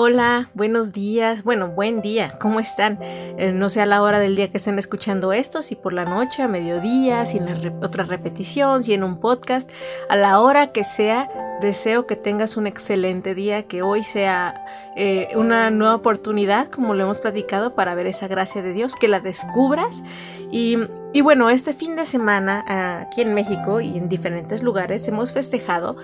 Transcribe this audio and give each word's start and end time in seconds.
Hola, 0.00 0.48
buenos 0.54 0.92
días, 0.92 1.42
bueno, 1.42 1.70
buen 1.70 2.02
día, 2.02 2.38
¿cómo 2.38 2.60
están? 2.60 3.00
Eh, 3.02 3.50
no 3.52 3.68
sé 3.68 3.80
a 3.80 3.86
la 3.86 4.00
hora 4.00 4.20
del 4.20 4.36
día 4.36 4.48
que 4.48 4.58
estén 4.58 4.78
escuchando 4.78 5.32
esto, 5.32 5.60
si 5.60 5.74
por 5.74 5.92
la 5.92 6.04
noche, 6.04 6.40
a 6.40 6.46
mediodía, 6.46 7.26
si 7.26 7.38
en 7.38 7.82
otra 7.82 8.04
repetición, 8.04 8.84
si 8.84 8.94
en 8.94 9.02
un 9.02 9.18
podcast, 9.18 9.68
a 10.08 10.14
la 10.14 10.40
hora 10.40 10.70
que 10.70 10.84
sea, 10.84 11.28
deseo 11.60 12.06
que 12.06 12.14
tengas 12.14 12.56
un 12.56 12.68
excelente 12.68 13.34
día, 13.34 13.64
que 13.64 13.82
hoy 13.82 14.04
sea 14.04 14.64
eh, 14.94 15.30
una 15.34 15.68
nueva 15.70 15.96
oportunidad, 15.96 16.68
como 16.68 16.94
lo 16.94 17.02
hemos 17.02 17.18
platicado, 17.18 17.74
para 17.74 17.96
ver 17.96 18.06
esa 18.06 18.28
gracia 18.28 18.62
de 18.62 18.74
Dios, 18.74 18.94
que 18.94 19.08
la 19.08 19.18
descubras. 19.18 20.04
Y 20.52 20.76
bueno, 21.22 21.50
este 21.50 21.74
fin 21.74 21.96
de 21.96 22.04
semana 22.04 23.00
aquí 23.00 23.22
en 23.22 23.34
México 23.34 23.80
y 23.80 23.98
en 23.98 24.08
diferentes 24.08 24.62
lugares 24.62 25.08
hemos 25.08 25.32
festejado 25.32 25.96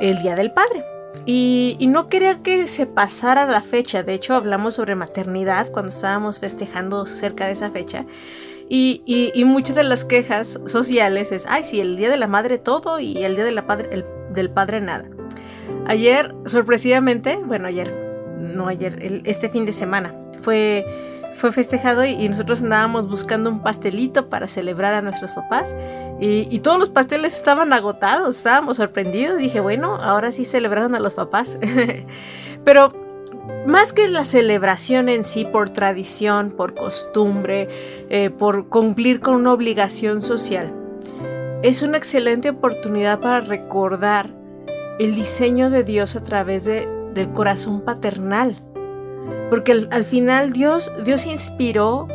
el 0.00 0.20
Día 0.22 0.34
del 0.34 0.50
Padre. 0.50 0.97
Y, 1.30 1.76
no 1.88 2.08
quería 2.08 2.42
que 2.42 2.68
se 2.68 2.86
pasara 2.86 3.44
la 3.44 3.60
fecha, 3.60 4.02
de 4.02 4.14
hecho 4.14 4.34
hablamos 4.34 4.76
sobre 4.76 4.94
maternidad 4.94 5.70
cuando 5.70 5.90
estábamos 5.90 6.40
festejando 6.40 7.04
cerca 7.04 7.44
de 7.44 7.52
esa 7.52 7.70
fecha. 7.70 8.06
Y, 8.70 9.32
muchas 9.44 9.76
de 9.76 9.84
las 9.84 10.06
quejas 10.06 10.58
sociales 10.64 11.30
es, 11.30 11.44
ay, 11.46 11.64
sí, 11.64 11.82
el 11.82 11.98
Día 11.98 12.08
de 12.08 12.16
la 12.16 12.28
Madre 12.28 12.56
todo 12.56 12.98
y 12.98 13.24
el 13.24 13.34
Día 13.34 13.44
de 13.44 13.52
la 13.52 13.66
del 14.32 14.50
Padre 14.50 14.80
nada. 14.80 15.04
Ayer, 15.86 16.34
sorpresivamente, 16.46 17.36
bueno, 17.36 17.68
ayer, 17.68 17.94
no 18.38 18.68
ayer, 18.68 19.22
este 19.26 19.50
fin 19.50 19.66
de 19.66 19.72
semana, 19.72 20.14
fue 20.40 20.86
fue 21.34 21.52
festejado 21.52 22.04
y, 22.04 22.28
nosotros 22.28 22.62
andábamos 22.62 23.08
buscando 23.08 23.50
un 23.50 23.62
pastelito 23.62 24.28
para 24.28 24.48
celebrar 24.48 24.94
a 24.94 25.02
nuestros 25.02 25.32
papás 25.32 25.74
y, 26.20 26.58
todos 26.60 26.78
los 26.78 26.88
pasteles 26.88 27.36
estaban 27.36 27.72
agotados, 27.72 28.36
estábamos 28.36 28.78
sorprendidos. 28.78 29.38
Dije, 29.38 29.60
bueno, 29.60 29.96
ahora 29.96 30.32
sí 30.32 30.44
celebraron 30.44 30.94
a 30.94 31.00
los 31.00 31.14
papás. 31.14 31.58
Pero 32.64 32.92
más 33.66 33.92
que 33.92 34.08
la 34.08 34.24
celebración 34.24 35.08
en 35.08 35.24
sí 35.24 35.44
por 35.44 35.70
tradición, 35.70 36.50
por 36.50 36.74
costumbre, 36.74 37.68
eh, 38.10 38.30
por 38.30 38.68
cumplir 38.68 39.20
con 39.20 39.34
una 39.36 39.52
obligación 39.52 40.20
social, 40.20 40.72
es 41.62 41.82
una 41.82 41.98
excelente 41.98 42.50
oportunidad 42.50 43.20
para 43.20 43.40
recordar 43.40 44.30
el 44.98 45.14
diseño 45.14 45.70
de 45.70 45.84
Dios 45.84 46.16
a 46.16 46.22
través 46.22 46.64
de, 46.64 46.88
del 47.14 47.32
corazón 47.32 47.82
paternal 47.82 48.62
porque 49.50 49.72
al, 49.90 50.04
final 50.04 50.52
Dios, 50.52 50.92
Dios 51.04 51.26
inspiró 51.26 52.08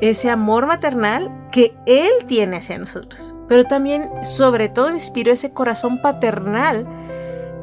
ese 0.00 0.30
amor 0.30 0.66
maternal 0.66 1.30
que 1.52 1.76
Él 1.86 2.10
tiene 2.26 2.56
hacia 2.56 2.78
nosotros. 2.78 3.34
Pero 3.48 3.64
también, 3.64 4.10
sobre 4.24 4.68
todo, 4.68 4.90
inspiró 4.90 5.32
ese 5.32 5.52
corazón 5.52 6.00
paternal 6.00 6.86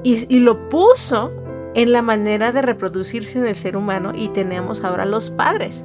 y, 0.03 0.39
lo 0.39 0.69
puso 0.69 1.31
en 1.73 1.91
la 1.91 2.01
manera 2.01 2.51
de 2.51 2.61
reproducirse 2.61 3.39
en 3.39 3.47
el 3.47 3.55
ser 3.55 3.77
humano 3.77 4.11
y 4.13 4.29
tenemos 4.29 4.83
ahora 4.83 5.05
los 5.05 5.29
padres. 5.29 5.83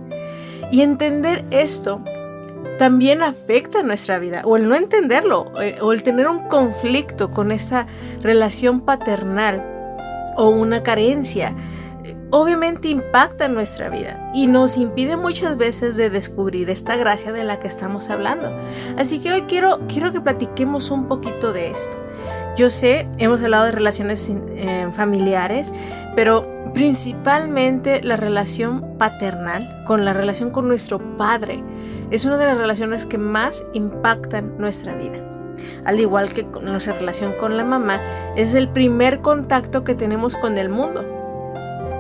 Y 0.70 0.82
entender 0.82 1.44
esto 1.50 2.02
también 2.78 3.22
afecta 3.22 3.82
nuestra 3.82 4.18
vida, 4.18 4.42
o 4.44 4.56
el 4.56 4.68
no 4.68 4.74
entenderlo, 4.74 5.52
eh, 5.60 5.78
o 5.80 5.92
el 5.92 6.02
tener 6.02 6.28
un 6.28 6.48
conflicto 6.48 7.30
con 7.30 7.50
esa 7.50 7.86
relación 8.20 8.80
paternal 8.82 9.64
o 10.36 10.50
una 10.50 10.82
carencia 10.82 11.54
obviamente 12.30 12.88
impacta 12.88 13.46
en 13.46 13.54
nuestra 13.54 13.88
vida 13.88 14.30
y 14.34 14.46
nos 14.46 14.76
impide 14.76 15.16
muchas 15.16 15.56
veces 15.56 15.96
de 15.96 16.10
descubrir 16.10 16.70
esta 16.70 16.96
gracia 16.96 17.32
de 17.32 17.44
la 17.44 17.58
que 17.58 17.68
estamos 17.68 18.10
hablando. 18.10 18.50
Así 18.96 19.20
que 19.20 19.32
hoy 19.32 19.42
quiero, 19.42 19.80
quiero 19.88 20.12
que 20.12 20.20
platiquemos 20.20 20.90
un 20.90 21.06
poquito 21.06 21.52
de 21.52 21.70
esto. 21.70 21.98
Yo 22.56 22.70
sé, 22.70 23.08
hemos 23.18 23.42
hablado 23.42 23.66
de 23.66 23.72
relaciones 23.72 24.30
eh, 24.30 24.88
familiares, 24.92 25.72
pero 26.14 26.72
principalmente 26.72 28.02
la 28.02 28.16
relación 28.16 28.96
paternal, 28.98 29.84
con 29.86 30.04
la 30.04 30.12
relación 30.12 30.50
con 30.50 30.66
nuestro 30.66 30.98
padre, 31.16 31.62
es 32.10 32.24
una 32.24 32.38
de 32.38 32.46
las 32.46 32.58
relaciones 32.58 33.06
que 33.06 33.18
más 33.18 33.66
impactan 33.72 34.56
nuestra 34.58 34.94
vida. 34.94 35.22
Al 35.84 36.00
igual 36.00 36.32
que 36.32 36.44
nuestra 36.44 36.94
relación 36.94 37.32
con 37.34 37.56
la 37.56 37.64
mamá, 37.64 38.00
es 38.36 38.54
el 38.54 38.68
primer 38.68 39.20
contacto 39.20 39.84
que 39.84 39.94
tenemos 39.94 40.36
con 40.36 40.58
el 40.58 40.68
mundo 40.68 41.15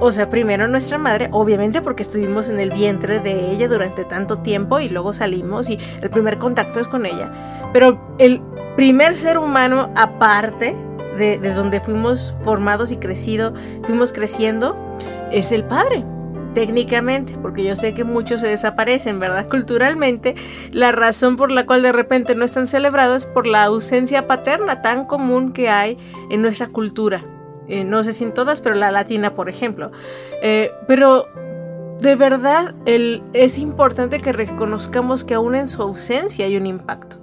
o 0.00 0.12
sea, 0.12 0.28
primero 0.28 0.68
nuestra 0.68 0.98
madre, 0.98 1.28
obviamente 1.32 1.80
porque 1.80 2.02
estuvimos 2.02 2.50
en 2.50 2.60
el 2.60 2.70
vientre 2.70 3.20
de 3.20 3.50
ella 3.50 3.68
durante 3.68 4.04
tanto 4.04 4.38
tiempo 4.38 4.78
y 4.80 4.88
luego 4.88 5.12
salimos 5.12 5.70
y 5.70 5.78
el 6.02 6.10
primer 6.10 6.38
contacto 6.38 6.80
es 6.80 6.88
con 6.88 7.06
ella. 7.06 7.70
Pero 7.72 8.14
el 8.18 8.42
primer 8.76 9.14
ser 9.14 9.38
humano 9.38 9.90
aparte 9.94 10.76
de, 11.16 11.38
donde 11.38 11.80
fuimos 11.80 12.36
formados 12.42 12.92
y 12.92 12.98
crecido, 12.98 13.54
fuimos 13.84 14.12
creciendo, 14.12 14.76
es 15.32 15.50
el 15.50 15.64
padre 15.64 16.04
técnicamente, 16.52 17.36
porque 17.42 17.64
yo 17.64 17.76
sé 17.76 17.92
que 17.92 18.02
muchos 18.02 18.40
se 18.40 18.48
desaparecen, 18.48 19.18
¿verdad? 19.18 19.46
Culturalmente, 19.46 20.34
la 20.72 20.90
razón 20.90 21.36
por 21.36 21.50
la 21.50 21.66
cual 21.66 21.82
de 21.82 21.92
repente 21.92 22.34
no 22.34 22.46
están 22.46 22.66
celebrados 22.66 23.24
es 23.24 23.26
por 23.26 23.46
la 23.46 23.64
ausencia 23.64 24.26
paterna 24.26 24.80
tan 24.80 25.04
común 25.04 25.52
que 25.52 25.68
hay 25.68 25.98
en 26.30 26.40
nuestra 26.40 26.68
cultura. 26.68 27.22
Eh, 27.68 27.84
no 27.84 28.04
sé 28.04 28.12
si 28.12 28.24
en 28.24 28.34
todas, 28.34 28.60
pero 28.60 28.74
la 28.74 28.90
latina, 28.90 29.34
por 29.34 29.48
ejemplo. 29.48 29.90
Eh, 30.42 30.70
pero 30.86 31.26
de 32.00 32.14
verdad 32.14 32.74
es 32.84 33.58
importante 33.58 34.20
que 34.20 34.32
reconozcamos 34.32 35.24
que 35.24 35.34
aún 35.34 35.54
en 35.54 35.66
su 35.66 35.82
ausencia 35.82 36.46
hay 36.46 36.56
un 36.56 36.66
impacto. 36.66 37.18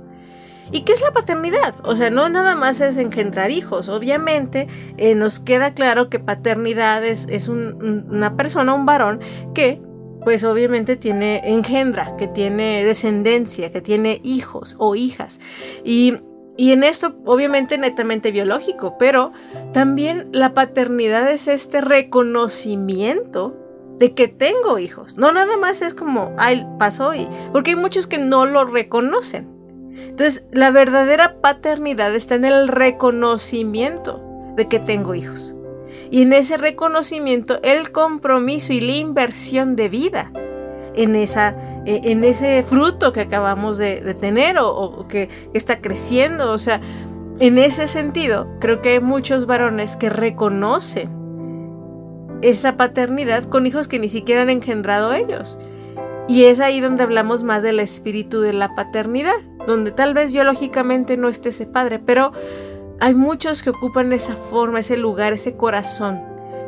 ¿Y 0.71 0.81
qué 0.81 0.93
es 0.93 1.01
la 1.01 1.11
paternidad? 1.11 1.75
O 1.83 1.95
sea, 1.95 2.09
no 2.09 2.27
nada 2.29 2.55
más 2.55 2.81
es 2.81 2.97
engendrar 2.97 3.51
hijos. 3.51 3.89
Obviamente 3.89 4.67
eh, 4.97 5.13
nos 5.13 5.39
queda 5.39 5.75
claro 5.75 6.09
que 6.09 6.19
paternidad 6.19 7.05
es, 7.05 7.47
una 7.47 8.35
persona, 8.35 8.73
un 8.73 8.85
varón, 8.85 9.19
que 9.53 9.81
pues 10.23 10.43
obviamente 10.45 10.95
tiene 10.95 11.41
engendra, 11.43 12.15
que 12.17 12.27
tiene 12.27 12.83
descendencia, 12.83 13.71
que 13.71 13.81
tiene 13.81 14.19
hijos 14.23 14.75
o 14.79 14.95
hijas. 14.95 15.39
Y 15.83 16.15
y 16.55 16.71
en 16.71 16.83
esto, 16.83 17.15
obviamente, 17.25 17.77
netamente 17.77 18.31
biológico, 18.31 18.97
pero 18.99 19.31
también 19.73 20.29
la 20.31 20.53
paternidad 20.53 21.31
es 21.31 21.47
este 21.47 21.81
reconocimiento 21.81 23.57
de 23.97 24.13
que 24.13 24.27
tengo 24.27 24.77
hijos. 24.77 25.17
No 25.17 25.31
nada 25.31 25.57
más 25.57 25.81
es 25.81 25.93
como, 25.93 26.35
ay, 26.37 26.67
pasó 26.77 27.15
y... 27.15 27.27
Porque 27.51 27.71
hay 27.71 27.75
muchos 27.75 28.05
que 28.05 28.19
no 28.19 28.45
lo 28.45 28.65
reconocen. 28.65 29.49
Entonces, 29.95 30.45
la 30.51 30.69
verdadera 30.69 31.41
paternidad 31.41 32.13
está 32.13 32.35
en 32.35 32.45
el 32.45 32.67
reconocimiento 32.67 34.21
de 34.55 34.67
que 34.67 34.79
tengo 34.79 35.15
hijos. 35.15 35.55
Y 36.11 36.21
en 36.21 36.33
ese 36.33 36.57
reconocimiento, 36.57 37.59
el 37.63 37.91
compromiso 37.91 38.73
y 38.73 38.81
la 38.81 38.91
inversión 38.93 39.75
de 39.75 39.89
vida 39.89 40.31
en, 40.95 41.15
esa, 41.15 41.55
eh, 41.85 42.01
en 42.05 42.23
ese 42.23 42.63
fruto 42.63 43.11
que 43.11 43.21
acabamos 43.21 43.77
de, 43.77 44.13
tener 44.13 44.57
o, 44.59 45.05
que 45.07 45.29
está 45.53 45.81
creciendo. 45.81 46.51
O 46.51 46.57
sea, 46.57 46.81
en 47.39 47.57
ese 47.57 47.87
sentido, 47.87 48.47
creo 48.59 48.81
que 48.81 48.89
hay 48.89 48.99
muchos 48.99 49.45
varones 49.45 49.95
que 49.95 50.09
reconocen 50.09 51.09
esa 52.41 52.75
paternidad 52.77 53.45
con 53.45 53.65
hijos 53.65 53.87
que 53.87 53.99
ni 53.99 54.09
siquiera 54.09 54.41
han 54.41 54.49
engendrado 54.49 55.13
ellos. 55.13 55.57
Y 56.27 56.45
es 56.45 56.59
ahí 56.59 56.79
donde 56.79 57.03
hablamos 57.03 57.43
más 57.43 57.63
del 57.63 57.79
espíritu 57.79 58.41
de 58.41 58.53
la 58.53 58.75
paternidad, 58.75 59.35
donde 59.67 59.91
tal 59.91 60.13
vez 60.13 60.31
biológicamente 60.31 61.17
no 61.17 61.27
esté 61.27 61.49
ese 61.49 61.65
padre, 61.65 61.99
pero 61.99 62.31
hay 62.99 63.13
muchos 63.13 63.63
que 63.63 63.71
ocupan 63.71 64.13
esa 64.13 64.35
forma, 64.35 64.79
ese 64.79 64.95
lugar, 64.95 65.33
ese 65.33 65.57
corazón 65.57 66.21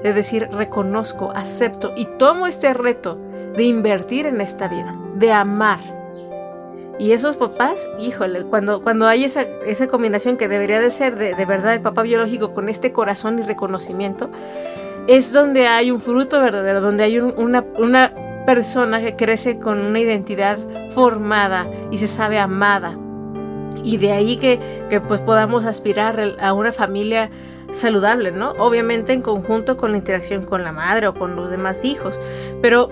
de 0.04 0.14
decir 0.14 0.50
reconozco, 0.52 1.32
acepto 1.34 1.94
y 1.96 2.06
tomo 2.18 2.48
este 2.48 2.74
reto 2.74 3.18
de 3.58 3.64
invertir 3.64 4.26
en 4.26 4.42
esta 4.42 4.68
vida, 4.68 4.96
de 5.16 5.32
amar. 5.32 5.80
Y 6.98 7.12
esos 7.12 7.36
papás, 7.36 7.88
híjole, 8.00 8.44
cuando, 8.44 8.82
cuando 8.82 9.06
hay 9.08 9.26
esa, 9.26 9.42
esa 9.66 9.88
combinación 9.88 10.38
que 10.38 10.48
debería 10.48 10.80
de 10.80 10.90
ser 10.90 11.18
de, 11.18 11.36
de 11.36 11.46
verdad 11.46 11.74
el 11.74 11.82
papá 11.82 12.04
biológico 12.04 12.54
con 12.54 12.70
este 12.70 12.94
corazón 12.94 13.40
y 13.40 13.42
reconocimiento, 13.42 14.30
es 15.08 15.34
donde 15.34 15.68
hay 15.68 15.92
un 15.92 16.00
fruto 16.00 16.40
verdadero, 16.40 16.82
donde 16.82 17.04
hay 17.04 17.20
una, 17.20 17.66
una 17.78 18.14
persona 18.46 19.02
que 19.02 19.16
crece 19.16 19.60
con 19.60 19.80
una 19.80 20.00
identidad 20.00 20.58
formada 20.92 21.68
y 21.92 21.98
se 21.98 22.08
sabe 22.08 22.40
amada. 22.40 22.98
Y 23.84 23.98
de 23.98 24.14
ahí 24.14 24.38
que, 24.38 24.60
que 24.90 25.02
pues 25.02 25.22
podamos 25.22 25.66
aspirar 25.66 26.38
a 26.40 26.54
una 26.54 26.72
familia 26.72 27.30
saludable, 27.72 28.32
¿no? 28.32 28.52
Obviamente 28.58 29.14
en 29.14 29.22
conjunto 29.22 29.76
con 29.78 29.92
la 29.92 29.98
interacción 29.98 30.46
con 30.46 30.64
la 30.64 30.72
madre 30.72 31.08
o 31.08 31.14
con 31.14 31.36
los 31.36 31.52
demás 31.52 31.84
hijos, 31.84 32.20
pero 32.62 32.90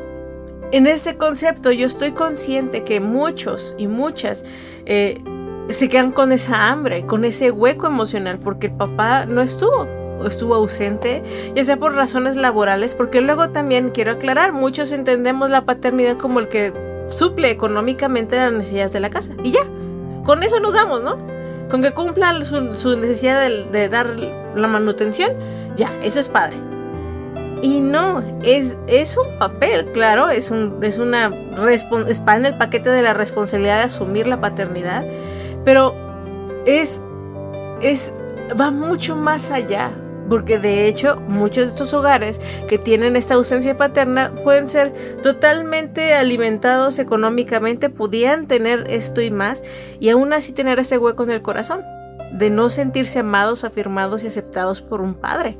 en 0.73 0.87
este 0.87 1.17
concepto 1.17 1.71
yo 1.71 1.85
estoy 1.85 2.11
consciente 2.13 2.83
que 2.83 2.99
muchos 2.99 3.75
y 3.77 3.85
muchas 3.85 4.43
eh, 4.87 5.21
se 5.69 5.87
quedan 5.87 6.11
con 6.11 6.31
esa 6.31 6.69
hambre, 6.69 7.05
con 7.05 7.25
ese 7.25 7.51
hueco 7.51 7.85
emocional, 7.85 8.39
porque 8.39 8.67
el 8.67 8.73
papá 8.73 9.25
no 9.27 9.41
estuvo 9.41 9.87
o 10.19 10.25
estuvo 10.25 10.55
ausente, 10.55 11.21
ya 11.55 11.63
sea 11.63 11.77
por 11.77 11.93
razones 11.93 12.37
laborales, 12.37 12.95
porque 12.95 13.21
luego 13.21 13.49
también 13.49 13.91
quiero 13.91 14.13
aclarar, 14.13 14.51
muchos 14.51 14.91
entendemos 14.91 15.51
la 15.51 15.63
paternidad 15.63 16.17
como 16.17 16.39
el 16.39 16.47
que 16.47 16.73
suple 17.07 17.51
económicamente 17.51 18.35
las 18.35 18.51
necesidades 18.51 18.93
de 18.93 18.99
la 18.99 19.11
casa. 19.11 19.33
Y 19.43 19.51
ya, 19.51 19.61
con 20.25 20.41
eso 20.41 20.59
nos 20.59 20.73
damos, 20.73 21.03
¿no? 21.03 21.17
Con 21.69 21.83
que 21.83 21.91
cumpla 21.91 22.43
su, 22.43 22.97
necesidad 22.97 23.47
de, 23.47 23.65
de, 23.71 23.89
dar 23.89 24.07
la 24.07 24.67
manutención, 24.67 25.33
ya, 25.75 25.91
eso 26.01 26.19
es 26.19 26.29
padre. 26.29 26.72
Y 27.63 27.80
no, 27.80 28.21
es, 28.44 28.77
es 28.88 29.15
un 29.15 29.39
papel, 29.39 29.89
claro, 29.94 30.27
es, 30.27 30.51
un, 30.51 30.83
es 30.83 31.00
una 31.00 31.31
está 32.10 32.36
en 32.36 32.45
el 32.45 32.57
paquete 32.57 32.89
de 32.89 33.01
la 33.01 33.13
responsabilidad 33.13 33.77
de 33.77 33.83
asumir 33.83 34.27
la 34.27 34.42
paternidad, 34.42 35.06
pero 35.63 35.95
es, 36.65 37.00
es, 37.81 38.13
va 38.60 38.69
mucho 38.69 39.15
más 39.15 39.50
allá. 39.50 39.92
Porque 40.30 40.57
de 40.57 40.88
hecho 40.88 41.21
muchos 41.27 41.68
de 41.68 41.74
estos 41.74 41.94
hogares 41.94 42.39
que 42.68 42.77
tienen 42.77 43.15
esta 43.15 43.36
ausencia 43.36 43.77
paterna 43.77 44.33
pueden 44.44 44.68
ser 44.68 44.94
totalmente 45.21 46.16
alimentados 46.16 47.00
económicamente, 47.00 47.89
podían 47.89 48.48
tener 48.48 48.88
esto 48.89 49.21
y 49.21 49.31
más, 49.31 49.63
y 50.01 50.09
aún 50.09 50.33
así 50.33 50.51
tener 50.51 50.80
ese 50.80 50.98
hueco 50.98 51.24
en 51.24 51.31
el 51.31 51.42
corazón, 51.42 51.81
de 52.33 52.50
no 52.50 52.69
sentirse 52.69 53.19
amados, 53.19 53.63
afirmados 53.63 54.24
y 54.24 54.27
aceptados 54.27 54.81
por 54.81 55.01
un 55.01 55.13
padre. 55.13 55.57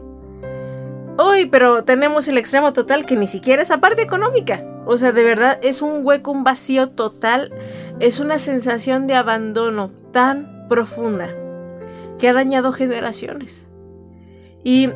Pero 1.52 1.84
tenemos 1.84 2.28
el 2.28 2.38
extremo 2.38 2.74
total 2.74 3.06
que 3.06 3.16
ni 3.16 3.28
siquiera 3.28 3.62
es 3.62 3.70
parte 3.78 4.02
económica. 4.02 4.64
O 4.86 4.98
sea, 4.98 5.12
de 5.12 5.24
verdad 5.24 5.60
es 5.62 5.82
un 5.82 6.06
hueco, 6.06 6.32
un 6.32 6.44
vacío 6.44 6.90
total. 6.90 7.54
Es 8.00 8.20
una 8.20 8.40
sensación 8.40 9.08
de 9.08 9.16
abandono 9.16 9.92
tan 10.12 10.68
profunda 10.70 11.30
que 12.20 12.30
ha 12.30 12.34
dañado 12.34 12.72
generaciones. 12.72 13.66
Y, 14.64 14.90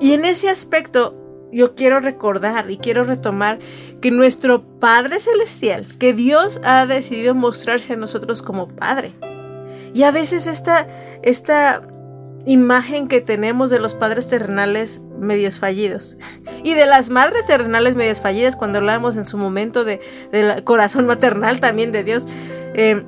y 0.00 0.12
en 0.12 0.24
ese 0.24 0.48
aspecto 0.48 1.14
yo 1.52 1.74
quiero 1.74 2.00
recordar 2.00 2.70
y 2.70 2.76
quiero 2.76 3.04
retomar 3.04 3.58
que 4.00 4.10
nuestro 4.10 4.62
Padre 4.78 5.18
Celestial, 5.18 5.86
que 5.98 6.12
Dios 6.12 6.60
ha 6.64 6.86
decidido 6.86 7.34
mostrarse 7.34 7.94
a 7.94 7.96
nosotros 7.96 8.42
como 8.42 8.68
Padre. 8.68 9.14
Y 9.94 10.02
a 10.02 10.10
veces 10.10 10.46
esta, 10.46 10.86
esta 11.22 11.82
imagen 12.46 13.08
que 13.08 13.20
tenemos 13.20 13.70
de 13.70 13.80
los 13.80 13.94
padres 13.94 14.28
terrenales 14.28 15.02
medios 15.18 15.58
fallidos 15.58 16.16
y 16.62 16.74
de 16.74 16.86
las 16.86 17.10
madres 17.10 17.44
terrenales 17.44 17.96
medios 17.96 18.20
fallidas 18.20 18.56
cuando 18.56 18.78
hablamos 18.78 19.16
en 19.16 19.24
su 19.24 19.36
momento 19.36 19.84
de, 19.84 20.00
del 20.30 20.62
corazón 20.64 21.06
maternal 21.06 21.60
también 21.60 21.92
de 21.92 22.04
Dios. 22.04 22.26
Eh, 22.74 23.04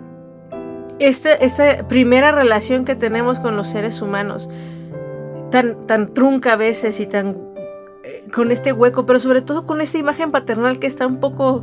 esta, 0.98 1.32
esta, 1.34 1.86
primera 1.86 2.32
relación 2.32 2.84
que 2.84 2.96
tenemos 2.96 3.38
con 3.38 3.56
los 3.56 3.68
seres 3.68 4.02
humanos, 4.02 4.50
tan, 5.52 5.86
tan 5.86 6.12
trunca 6.12 6.54
a 6.54 6.56
veces 6.56 6.98
y 6.98 7.06
tan 7.06 7.36
eh, 8.02 8.24
con 8.34 8.50
este 8.50 8.72
hueco, 8.72 9.06
pero 9.06 9.20
sobre 9.20 9.40
todo 9.40 9.64
con 9.64 9.80
esta 9.80 9.98
imagen 9.98 10.32
paternal 10.32 10.80
que 10.80 10.88
está 10.88 11.06
un 11.06 11.20
poco, 11.20 11.62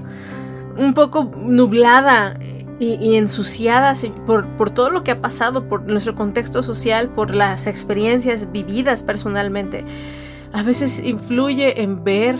un 0.78 0.94
poco 0.94 1.30
nublada 1.36 2.39
y, 2.80 3.16
ensuciadas 3.16 4.06
por, 4.25 4.48
por, 4.57 4.69
todo 4.69 4.89
lo 4.89 5.04
que 5.04 5.12
ha 5.12 5.22
pasado, 5.22 5.68
por 5.68 5.83
nuestro 5.83 6.16
contexto 6.16 6.62
social, 6.62 7.10
por 7.10 7.33
las 7.33 7.68
experiencias 7.68 8.51
vividas 8.51 9.04
personalmente, 9.04 9.86
a 10.51 10.63
veces 10.63 11.00
influye 11.00 11.81
en 11.81 12.04
ver 12.04 12.38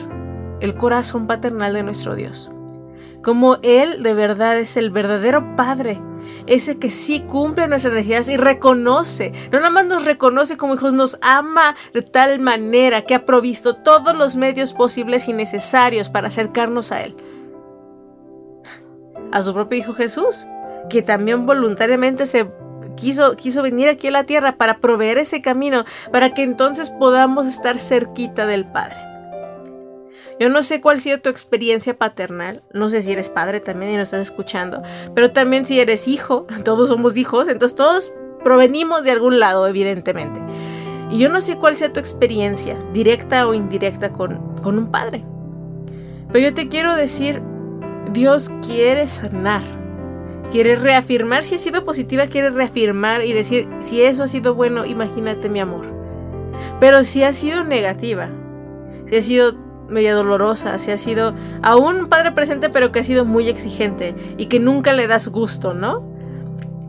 el 0.62 0.76
corazón 0.76 1.28
paternal 1.28 1.74
de 1.74 1.84
nuestro 1.84 2.16
Dios. 2.16 2.52
Como 3.24 3.58
Él 3.64 4.04
de 4.04 4.14
verdad 4.14 4.58
es 4.60 4.78
el 4.78 4.92
verdadero 4.92 5.56
Padre, 5.56 6.02
ese 6.48 6.78
que 6.78 6.92
sí 6.92 7.22
cumple 7.22 7.68
nuestras 7.68 7.94
necesidades 7.94 8.30
y 8.30 8.38
reconoce, 8.38 9.32
no 9.52 9.60
nada 9.60 9.70
más 9.70 9.86
nos 9.86 10.06
reconoce 10.06 10.58
como 10.58 10.76
hijos, 10.76 10.94
nos 10.94 11.18
ama 11.22 11.76
de 11.94 12.02
tal 12.02 12.40
manera 12.40 13.04
que 13.04 13.16
ha 13.16 13.26
provisto 13.26 13.76
todos 13.76 14.16
los 14.16 14.36
medios 14.36 14.74
posibles 14.74 15.28
y 15.28 15.34
necesarios 15.34 16.10
para 16.10 16.28
acercarnos 16.28 16.92
a 16.92 17.02
Él 17.02 17.16
a 19.32 19.42
su 19.42 19.54
propio 19.54 19.80
Hijo 19.80 19.94
Jesús, 19.94 20.48
que 20.90 21.02
también 21.02 21.46
voluntariamente 21.46 22.26
se 22.26 22.50
quiso, 22.96 23.36
quiso 23.36 23.62
venir 23.62 23.90
aquí 23.90 24.08
a 24.08 24.12
la 24.12 24.26
tierra 24.26 24.58
para 24.58 24.80
proveer 24.80 25.18
ese 25.18 25.42
camino, 25.42 25.86
para 26.12 26.34
que 26.34 26.44
entonces 26.44 26.90
podamos 26.90 27.48
estar 27.48 27.80
cerquita 27.80 28.46
del 28.46 28.66
Padre. 28.66 28.98
Yo 30.40 30.50
no 30.50 30.64
sé 30.64 30.82
cuál 30.82 30.98
ha 30.98 31.00
sido 31.00 31.22
tu 31.22 31.30
experiencia 31.30 31.98
paternal, 31.98 32.62
no 32.74 32.90
sé 32.90 33.02
si 33.02 33.14
eres 33.14 33.30
padre 33.30 33.62
también 33.62 33.94
y 33.94 33.98
nos 33.98 34.10
estás 34.10 34.22
escuchando, 34.22 34.82
pero 35.14 35.32
también 35.32 35.66
si 35.66 35.80
eres 35.80 36.10
hijo, 36.10 36.46
todos 36.66 36.90
somos 36.90 37.16
hijos, 37.16 37.48
entonces 37.48 37.76
todos 37.76 38.14
provenimos 38.44 39.04
de 39.04 39.12
algún 39.12 39.40
lado, 39.40 39.66
evidentemente. 39.66 40.42
Y 41.10 41.20
yo 41.20 41.30
no 41.30 41.40
sé 41.40 41.56
cuál 41.56 41.76
sea 41.76 41.94
tu 41.94 42.00
experiencia, 42.00 42.78
directa 42.92 43.48
o 43.48 43.54
indirecta, 43.54 44.12
con, 44.12 44.56
con 44.62 44.78
un 44.78 44.92
padre. 44.92 45.24
Pero 46.32 46.40
yo 46.50 46.54
te 46.54 46.68
quiero 46.68 46.96
decir 46.96 47.42
Dios 48.12 48.52
quiere 48.66 49.08
sanar. 49.08 49.64
Quiere 50.52 50.76
reafirmar, 50.76 51.44
si 51.44 51.56
ha 51.56 51.58
sido 51.58 51.84
positiva, 51.84 52.28
quiere 52.28 52.50
reafirmar 52.50 53.26
y 53.26 53.34
decir, 53.34 53.68
si 53.80 54.02
eso 54.02 54.24
ha 54.24 54.28
sido 54.28 54.56
bueno, 54.56 54.86
imagínate 54.86 55.50
mi 55.50 55.60
amor. 55.60 55.86
Pero 56.80 57.04
si 57.04 57.24
ha 57.24 57.34
sido 57.34 57.64
negativa, 57.64 58.30
si 59.08 59.18
ha 59.18 59.22
sido 59.22 59.66
media 59.90 60.14
dolorosa, 60.14 60.78
si 60.78 60.92
ha 60.92 60.98
sido 60.98 61.34
a 61.62 61.76
un 61.76 62.08
padre 62.08 62.32
presente 62.32 62.70
pero 62.70 62.92
que 62.92 63.00
ha 63.00 63.04
sido 63.04 63.26
muy 63.26 63.50
exigente 63.50 64.16
y 64.38 64.48
que 64.48 64.60
nunca 64.60 64.94
le 64.94 65.08
das 65.08 65.28
gusto, 65.28 65.74
¿no? 65.74 66.14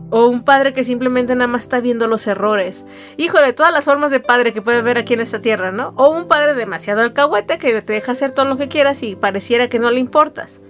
O 0.09 0.27
un 0.27 0.43
padre 0.43 0.71
que 0.71 0.85
simplemente 0.85 1.35
nada 1.35 1.47
más 1.47 1.63
está 1.63 1.81
viendo 1.81 2.07
los 2.07 2.27
errores. 2.27 2.85
Híjole, 3.17 3.51
todas 3.51 3.73
las 3.73 3.83
formas 3.83 4.09
de 4.09 4.21
padre 4.21 4.53
que 4.53 4.61
puede 4.61 4.81
ver 4.81 4.97
aquí 4.97 5.13
en 5.13 5.21
esta 5.21 5.41
tierra, 5.41 5.71
¿no? 5.71 5.93
O 5.97 6.09
un 6.09 6.27
padre 6.27 6.53
demasiado 6.53 7.01
alcahuete 7.01 7.57
que 7.57 7.81
te 7.81 7.93
deja 7.93 8.13
hacer 8.13 8.31
todo 8.31 8.45
lo 8.45 8.57
que 8.57 8.69
quieras 8.69 9.03
y 9.03 9.17
pareciera 9.17 9.67
que 9.67 9.79
no 9.79 9.91
le 9.91 9.99
importas. 9.99 10.61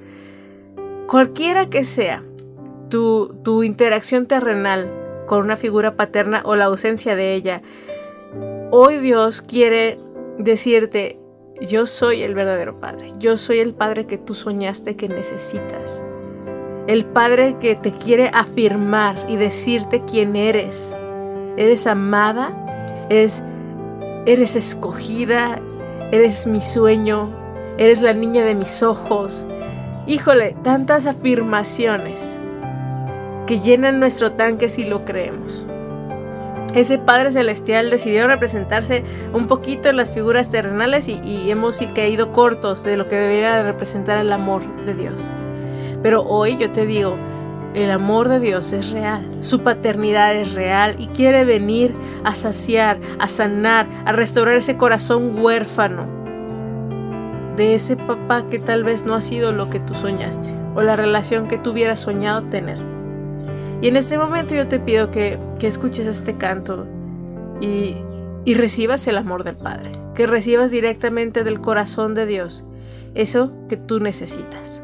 Cualquiera 1.07 1.69
que 1.69 1.85
sea 1.85 2.23
tu, 2.89 3.33
tu 3.43 3.63
interacción 3.63 4.25
terrenal 4.25 4.91
con 5.25 5.41
una 5.41 5.55
figura 5.55 5.95
paterna 5.95 6.41
o 6.43 6.55
la 6.55 6.65
ausencia 6.65 7.15
de 7.15 7.33
ella, 7.33 7.61
hoy 8.71 8.97
Dios 8.97 9.41
quiere 9.41 9.99
decirte, 10.37 11.17
yo 11.61 11.87
soy 11.87 12.23
el 12.23 12.35
verdadero 12.35 12.79
Padre, 12.79 13.13
yo 13.19 13.37
soy 13.37 13.59
el 13.59 13.73
Padre 13.73 14.05
que 14.05 14.17
tú 14.17 14.33
soñaste 14.33 14.97
que 14.97 15.07
necesitas, 15.07 16.03
el 16.87 17.05
Padre 17.05 17.55
que 17.59 17.75
te 17.75 17.91
quiere 17.91 18.29
afirmar 18.33 19.25
y 19.29 19.37
decirte 19.37 20.03
quién 20.05 20.35
eres. 20.35 20.95
Eres 21.57 21.87
amada, 21.87 23.07
eres, 23.09 23.43
eres 24.25 24.55
escogida, 24.55 25.61
eres 26.11 26.47
mi 26.47 26.61
sueño, 26.61 27.33
eres 27.77 28.01
la 28.01 28.13
niña 28.13 28.43
de 28.43 28.55
mis 28.55 28.83
ojos, 28.83 29.47
Híjole, 30.07 30.55
tantas 30.63 31.05
afirmaciones 31.05 32.39
que 33.45 33.59
llenan 33.59 33.99
nuestro 33.99 34.31
tanque 34.31 34.69
si 34.69 34.85
lo 34.85 35.03
creemos. 35.03 35.67
Ese 36.73 36.97
Padre 36.97 37.33
Celestial 37.33 37.89
decidió 37.89 38.25
representarse 38.25 39.03
un 39.33 39.47
poquito 39.47 39.89
en 39.89 39.97
las 39.97 40.11
figuras 40.11 40.49
terrenales 40.49 41.09
y, 41.09 41.51
hemos 41.51 41.81
caído 41.93 42.31
cortos 42.31 42.85
de 42.85 42.95
lo 42.95 43.09
que 43.09 43.17
debería 43.17 43.61
representar 43.63 44.17
el 44.17 44.31
amor 44.31 44.85
de 44.85 44.93
Dios. 44.93 45.15
Pero 46.01 46.23
hoy 46.23 46.55
yo 46.55 46.71
te 46.71 46.85
digo, 46.85 47.17
el 47.73 47.91
amor 47.91 48.29
de 48.29 48.39
Dios 48.39 48.71
es 48.71 48.91
real, 48.91 49.27
su 49.41 49.59
paternidad 49.59 50.33
es 50.35 50.53
real 50.53 50.95
y 50.99 51.07
quiere 51.07 51.43
venir 51.43 51.93
a 52.23 52.33
saciar, 52.33 52.97
a 53.19 53.27
sanar, 53.27 53.89
a 54.05 54.13
restaurar 54.13 54.55
ese 54.55 54.77
corazón 54.77 55.37
huérfano 55.37 56.16
de 57.57 57.75
ese 57.75 57.97
papá 57.97 58.47
que 58.49 58.59
tal 58.59 58.83
vez 58.83 59.05
no 59.05 59.15
ha 59.15 59.21
sido 59.21 59.51
lo 59.51 59.69
que 59.69 59.79
tú 59.79 59.93
soñaste 59.93 60.53
o 60.75 60.83
la 60.83 60.95
relación 60.95 61.47
que 61.47 61.57
tú 61.57 61.71
hubieras 61.71 61.99
soñado 61.99 62.43
tener. 62.43 62.77
Y 63.81 63.89
en 63.89 63.97
este 63.97 64.17
momento 64.17 64.55
yo 64.55 64.67
te 64.67 64.79
pido 64.79 65.11
que, 65.11 65.37
escuches 65.61 66.05
este 66.05 66.37
canto 66.37 66.87
y, 67.59 67.95
y 68.45 68.53
recibas 68.53 69.05
el 69.07 69.17
amor 69.17 69.43
del 69.43 69.57
Padre, 69.57 69.91
que 70.15 70.27
recibas 70.27 70.71
directamente 70.71 71.43
del 71.43 71.59
corazón 71.59 72.13
de 72.13 72.25
Dios 72.25 72.63
eso 73.15 73.51
que 73.67 73.77
tú 73.77 73.99
necesitas. 73.99 74.83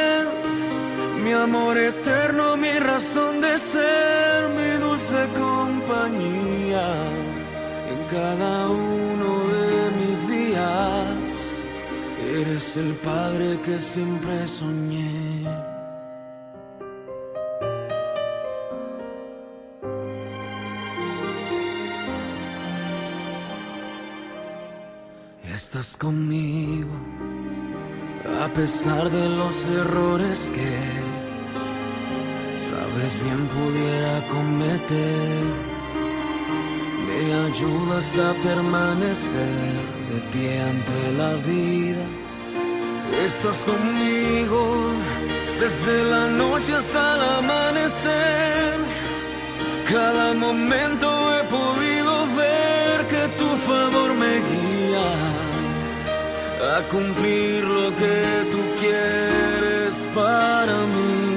mi 1.23 1.33
amor 1.33 1.77
eterno, 1.77 2.57
mi 2.57 2.79
razón 2.79 3.41
de 3.41 3.57
ser, 3.57 4.49
mi 4.49 4.71
dulce 4.79 5.27
compañía 5.37 6.87
en 7.91 7.99
cada 8.09 8.69
uno 8.69 9.47
de 9.47 9.91
mis 9.99 10.27
días. 10.27 11.31
Eres 12.33 12.77
el 12.77 12.93
Padre 12.95 13.59
que 13.61 13.79
siempre 13.79 14.47
soñé. 14.47 15.45
Estás 25.53 25.95
conmigo 25.95 26.89
a 28.41 28.47
pesar 28.53 29.09
de 29.09 29.29
los 29.29 29.65
errores 29.67 30.49
que 30.49 31.10
sabes 32.71 33.11
bien 33.23 33.41
pudiera 33.57 34.13
cometer. 34.35 35.43
Me 37.07 37.19
ayudas 37.47 38.07
a 38.17 38.29
permanecer 38.47 39.81
de 40.09 40.17
pie 40.31 40.61
ante 40.71 40.99
la 41.21 41.33
vida. 41.51 42.05
Estás 43.27 43.59
conmigo 43.71 44.61
desde 45.59 45.95
la 46.13 46.25
noche 46.27 46.71
hasta 46.81 47.01
el 47.15 47.21
amanecer. 47.39 48.75
Cada 49.93 50.33
momento 50.33 51.07
he 51.35 51.43
podido 51.57 52.13
ver 52.41 52.97
que 53.11 53.23
tu 53.39 53.49
favor 53.67 54.09
me 54.23 54.33
guía 54.49 55.09
a 56.75 56.77
cumplir 56.93 57.63
lo 57.77 57.87
que 58.01 58.17
tú 58.53 58.61
quieres 58.81 59.93
para 60.15 60.77
mí. 60.95 61.30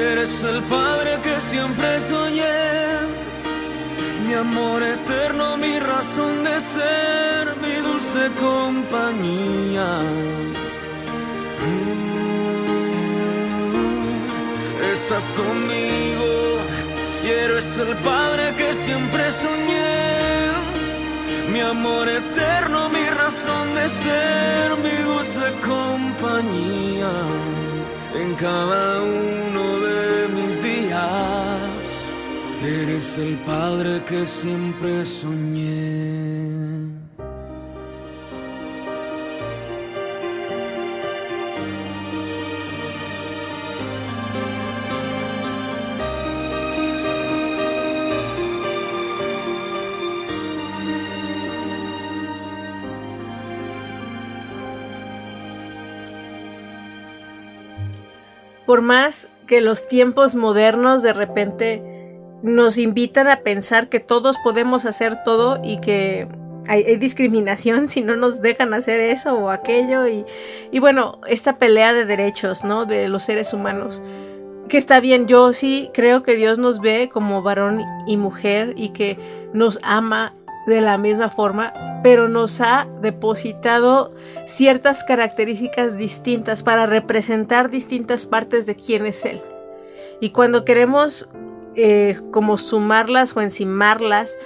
Eres 0.00 0.42
el 0.44 0.62
Padre 0.62 1.20
que 1.22 1.38
siempre 1.42 2.00
soñé, 2.00 3.02
mi 4.26 4.32
amor 4.32 4.82
eterno, 4.82 5.58
mi 5.58 5.78
razón 5.78 6.42
de 6.42 6.58
ser, 6.58 7.54
mi 7.60 7.74
dulce 7.86 8.30
compañía. 8.40 9.88
Mm, 11.66 12.14
Estás 14.90 15.34
conmigo 15.34 16.32
y 17.22 17.28
eres 17.28 17.76
el 17.76 17.94
Padre 17.98 18.54
que 18.56 18.72
siempre 18.72 19.30
soñé. 19.30 20.50
Mi 21.52 21.60
amor 21.60 22.08
eterno, 22.08 22.88
mi 22.88 23.06
razón 23.10 23.74
de 23.74 23.86
ser, 23.88 24.76
mi 24.78 24.96
dulce 25.02 25.44
compañía 25.60 27.12
en 28.14 28.34
cada 28.34 29.02
uno 29.02 29.80
de 29.80 30.28
mis 30.28 30.62
días. 30.62 32.10
Eres 32.62 33.18
el 33.18 33.36
Padre 33.46 34.04
que 34.04 34.26
siempre 34.26 35.04
soñé. 35.04 36.29
Por 58.70 58.82
más 58.82 59.26
que 59.48 59.60
los 59.60 59.88
tiempos 59.88 60.36
modernos 60.36 61.02
de 61.02 61.12
repente 61.12 61.82
nos 62.44 62.78
invitan 62.78 63.26
a 63.26 63.38
pensar 63.38 63.88
que 63.88 63.98
todos 63.98 64.36
podemos 64.44 64.86
hacer 64.86 65.24
todo 65.24 65.60
y 65.64 65.80
que 65.80 66.28
hay, 66.68 66.94
discriminación 66.94 67.88
si 67.88 68.00
no 68.00 68.14
nos 68.14 68.42
dejan 68.42 68.72
hacer 68.72 69.00
eso 69.00 69.36
o 69.36 69.50
aquello 69.50 70.06
y, 70.06 70.24
y 70.70 70.78
bueno, 70.78 71.20
esta 71.26 71.58
pelea 71.58 71.92
de 71.92 72.04
derechos, 72.04 72.62
¿no? 72.62 72.86
De 72.86 73.08
los 73.08 73.24
seres 73.24 73.52
humanos. 73.52 74.02
Que 74.68 74.76
está 74.76 75.00
bien, 75.00 75.26
yo 75.26 75.52
sí 75.52 75.90
creo 75.92 76.22
que 76.22 76.36
Dios 76.36 76.60
nos 76.60 76.80
ve 76.80 77.10
como 77.12 77.42
varón 77.42 77.82
y 78.06 78.16
mujer 78.18 78.74
y 78.76 78.90
que 78.90 79.18
nos 79.52 79.80
ama 79.82 80.36
de 80.66 80.80
la 80.80 80.98
misma 80.98 81.30
forma, 81.30 81.72
pero 82.02 82.28
nos 82.28 82.60
ha 82.60 82.86
depositado 83.00 84.12
ciertas 84.46 85.04
características 85.04 85.96
distintas 85.96 86.62
para 86.62 86.86
representar 86.86 87.70
distintas 87.70 88.26
partes 88.26 88.66
de 88.66 88.76
quién 88.76 89.06
es 89.06 89.24
Él. 89.24 89.40
Y 90.20 90.30
cuando 90.30 90.64
queremos 90.64 91.28
eh, 91.76 92.18
como 92.30 92.56
sumarlas 92.56 93.36
o 93.36 93.40
encimarlas 93.40 94.36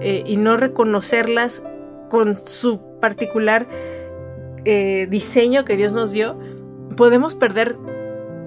eh, 0.00 0.22
y 0.26 0.36
no 0.36 0.56
reconocerlas 0.56 1.64
con 2.08 2.36
su 2.36 2.80
particular 3.00 3.66
eh, 4.64 5.06
diseño 5.10 5.64
que 5.64 5.76
Dios 5.76 5.92
nos 5.92 6.12
dio, 6.12 6.38
podemos 6.96 7.34
perder 7.34 7.76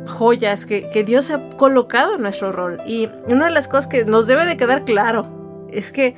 joyas 0.08 0.66
que, 0.66 0.88
que 0.88 1.04
Dios 1.04 1.32
ha 1.32 1.50
colocado 1.58 2.16
en 2.16 2.22
nuestro 2.22 2.52
rol. 2.52 2.82
Y 2.86 3.10
una 3.28 3.46
de 3.46 3.52
las 3.52 3.68
cosas 3.68 3.88
que 3.88 4.06
nos 4.06 4.28
debe 4.28 4.46
de 4.46 4.56
quedar 4.56 4.86
claro 4.86 5.28
es 5.72 5.92
que 5.92 6.16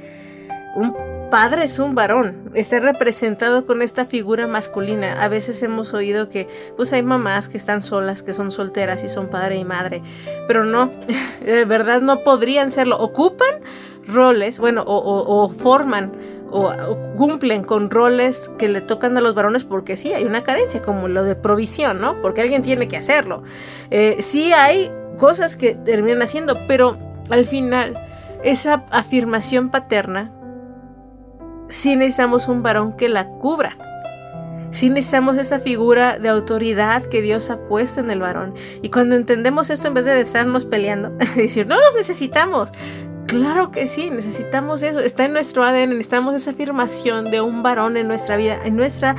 un 0.76 0.96
padre 1.30 1.64
es 1.64 1.80
un 1.80 1.96
varón, 1.96 2.52
está 2.54 2.80
representado 2.80 3.66
con 3.66 3.82
esta 3.82 4.06
figura 4.06 4.48
masculina. 4.48 5.24
A 5.24 5.28
veces 5.28 5.62
hemos 5.64 5.94
oído 5.94 6.30
que 6.30 6.48
pues 6.76 6.92
hay 6.94 7.04
mamás 7.04 7.50
que 7.50 7.58
están 7.58 7.82
solas, 7.82 8.24
que 8.24 8.34
son 8.34 8.52
solteras 8.52 9.04
y 9.04 9.10
son 9.10 9.28
padre 9.28 9.58
y 9.58 9.66
madre, 9.66 10.02
pero 10.48 10.66
no, 10.66 10.92
de 11.46 11.66
verdad 11.66 12.02
no 12.02 12.24
podrían 12.24 12.72
serlo. 12.72 12.98
Ocupan 12.98 13.62
roles, 14.08 14.60
bueno, 14.60 14.84
o, 14.86 15.50
forman 15.50 16.12
o, 16.52 16.72
o, 16.72 17.02
cumplen 17.16 17.64
con 17.64 17.92
roles 17.92 18.50
que 18.58 18.68
le 18.68 18.82
tocan 18.82 19.16
a 19.18 19.22
los 19.22 19.36
varones 19.36 19.64
porque 19.64 19.96
sí, 19.96 20.14
hay 20.14 20.26
una 20.26 20.44
carencia, 20.44 20.82
como 20.82 21.08
lo 21.08 21.24
de 21.24 21.36
provisión, 21.36 22.02
¿no? 22.02 22.20
Porque 22.22 22.42
alguien 22.42 22.64
tiene 22.64 22.88
que 22.88 22.98
hacerlo. 22.98 23.44
Eh, 23.92 24.18
sí 24.22 24.52
hay 24.52 24.92
cosas 25.18 25.56
que 25.56 25.76
terminan 25.76 26.24
haciendo, 26.24 26.58
pero 26.68 26.98
al 27.30 27.46
final 27.46 28.04
esa 28.44 28.86
afirmación 28.90 29.70
paterna 29.70 30.32
sí 31.70 31.96
necesitamos 31.96 32.48
un 32.48 32.62
varón 32.62 32.94
que 32.94 33.08
la 33.08 33.28
cubra. 33.28 33.78
Sí 34.72 34.90
necesitamos 34.90 35.38
esa 35.38 35.60
figura 35.60 36.20
de 36.20 36.30
autoridad 36.30 37.04
que 37.04 37.22
Dios 37.22 37.50
ha 37.50 37.64
puesto 37.64 38.02
en 38.02 38.12
el 38.12 38.20
varón. 38.20 38.54
Y 38.82 38.90
cuando 38.90 39.16
entendemos 39.16 39.70
esto, 39.70 39.88
en 39.88 39.94
vez 39.94 40.06
de 40.06 40.20
estarnos 40.20 40.66
peleando, 40.66 41.10
decir, 41.36 41.66
no 41.66 41.80
los 41.80 41.96
necesitamos. 41.96 42.72
Claro 43.26 43.72
que 43.72 43.88
sí, 43.88 44.10
necesitamos 44.10 44.84
eso. 44.84 45.00
Está 45.00 45.26
en 45.26 45.34
nuestro 45.34 45.64
ADN, 45.64 45.90
necesitamos 45.90 46.36
esa 46.36 46.52
afirmación 46.52 47.32
de 47.32 47.42
un 47.42 47.64
varón 47.64 47.98
en 47.98 48.08
nuestra 48.08 48.38
vida, 48.38 48.58
en 48.64 48.76
nuestra, 48.76 49.16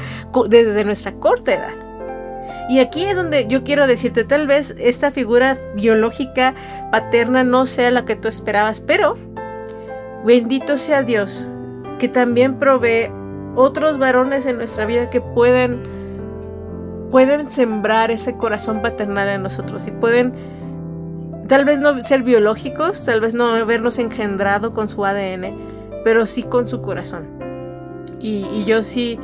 desde 0.49 0.85
nuestra 0.85 1.13
corta 1.15 1.55
edad. 1.55 1.75
Y 2.69 2.79
aquí 2.79 3.05
es 3.05 3.17
donde 3.17 3.47
yo 3.49 3.65
quiero 3.65 3.87
decirte, 3.89 4.25
tal 4.25 4.47
vez 4.47 4.77
esta 4.79 5.11
figura 5.11 5.59
biológica 5.75 6.55
paterna 6.93 7.43
no 7.43 7.67
sea 7.67 7.91
la 7.91 8.05
que 8.05 8.15
tú 8.15 8.29
esperabas, 8.29 8.81
pero 8.81 9.19
bendito 10.25 10.77
sea 10.77 11.03
Dios 11.03 11.49
que 12.01 12.09
también 12.09 12.59
provee 12.59 13.13
otros 13.55 13.99
varones 13.99 14.47
en 14.47 14.57
nuestra 14.57 14.87
vida 14.87 15.11
que 15.11 15.21
pueden 15.21 15.83
pueden 17.13 17.51
sembrar 17.51 18.11
ese 18.11 18.37
corazón 18.37 18.83
paternal 18.83 19.29
en 19.29 19.43
nosotros 19.43 19.87
y 19.87 19.91
pueden 19.91 20.33
tal 21.49 21.65
vez 21.65 21.81
no 21.81 22.01
ser 22.01 22.23
biológicos, 22.23 23.05
tal 23.05 23.21
vez 23.21 23.35
no 23.35 23.47
habernos 23.47 23.99
engendrado 23.99 24.73
con 24.73 24.89
su 24.89 25.05
ADN, 25.05 25.57
pero 26.05 26.27
sí 26.27 26.45
con 26.45 26.69
su 26.69 26.81
corazón. 26.81 27.27
Y, 28.21 28.47
y 28.53 28.65
yo 28.65 28.83
sí, 28.85 29.19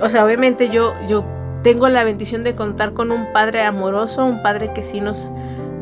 o 0.00 0.08
sea, 0.08 0.24
obviamente 0.24 0.70
yo, 0.70 0.94
yo 1.06 1.24
tengo 1.62 1.88
la 1.88 2.04
bendición 2.04 2.42
de 2.42 2.54
contar 2.54 2.94
con 2.94 3.10
un 3.12 3.32
padre 3.34 3.62
amoroso, 3.62 4.24
un 4.24 4.42
padre 4.42 4.72
que 4.72 4.82
sí 4.82 5.00
nos 5.00 5.30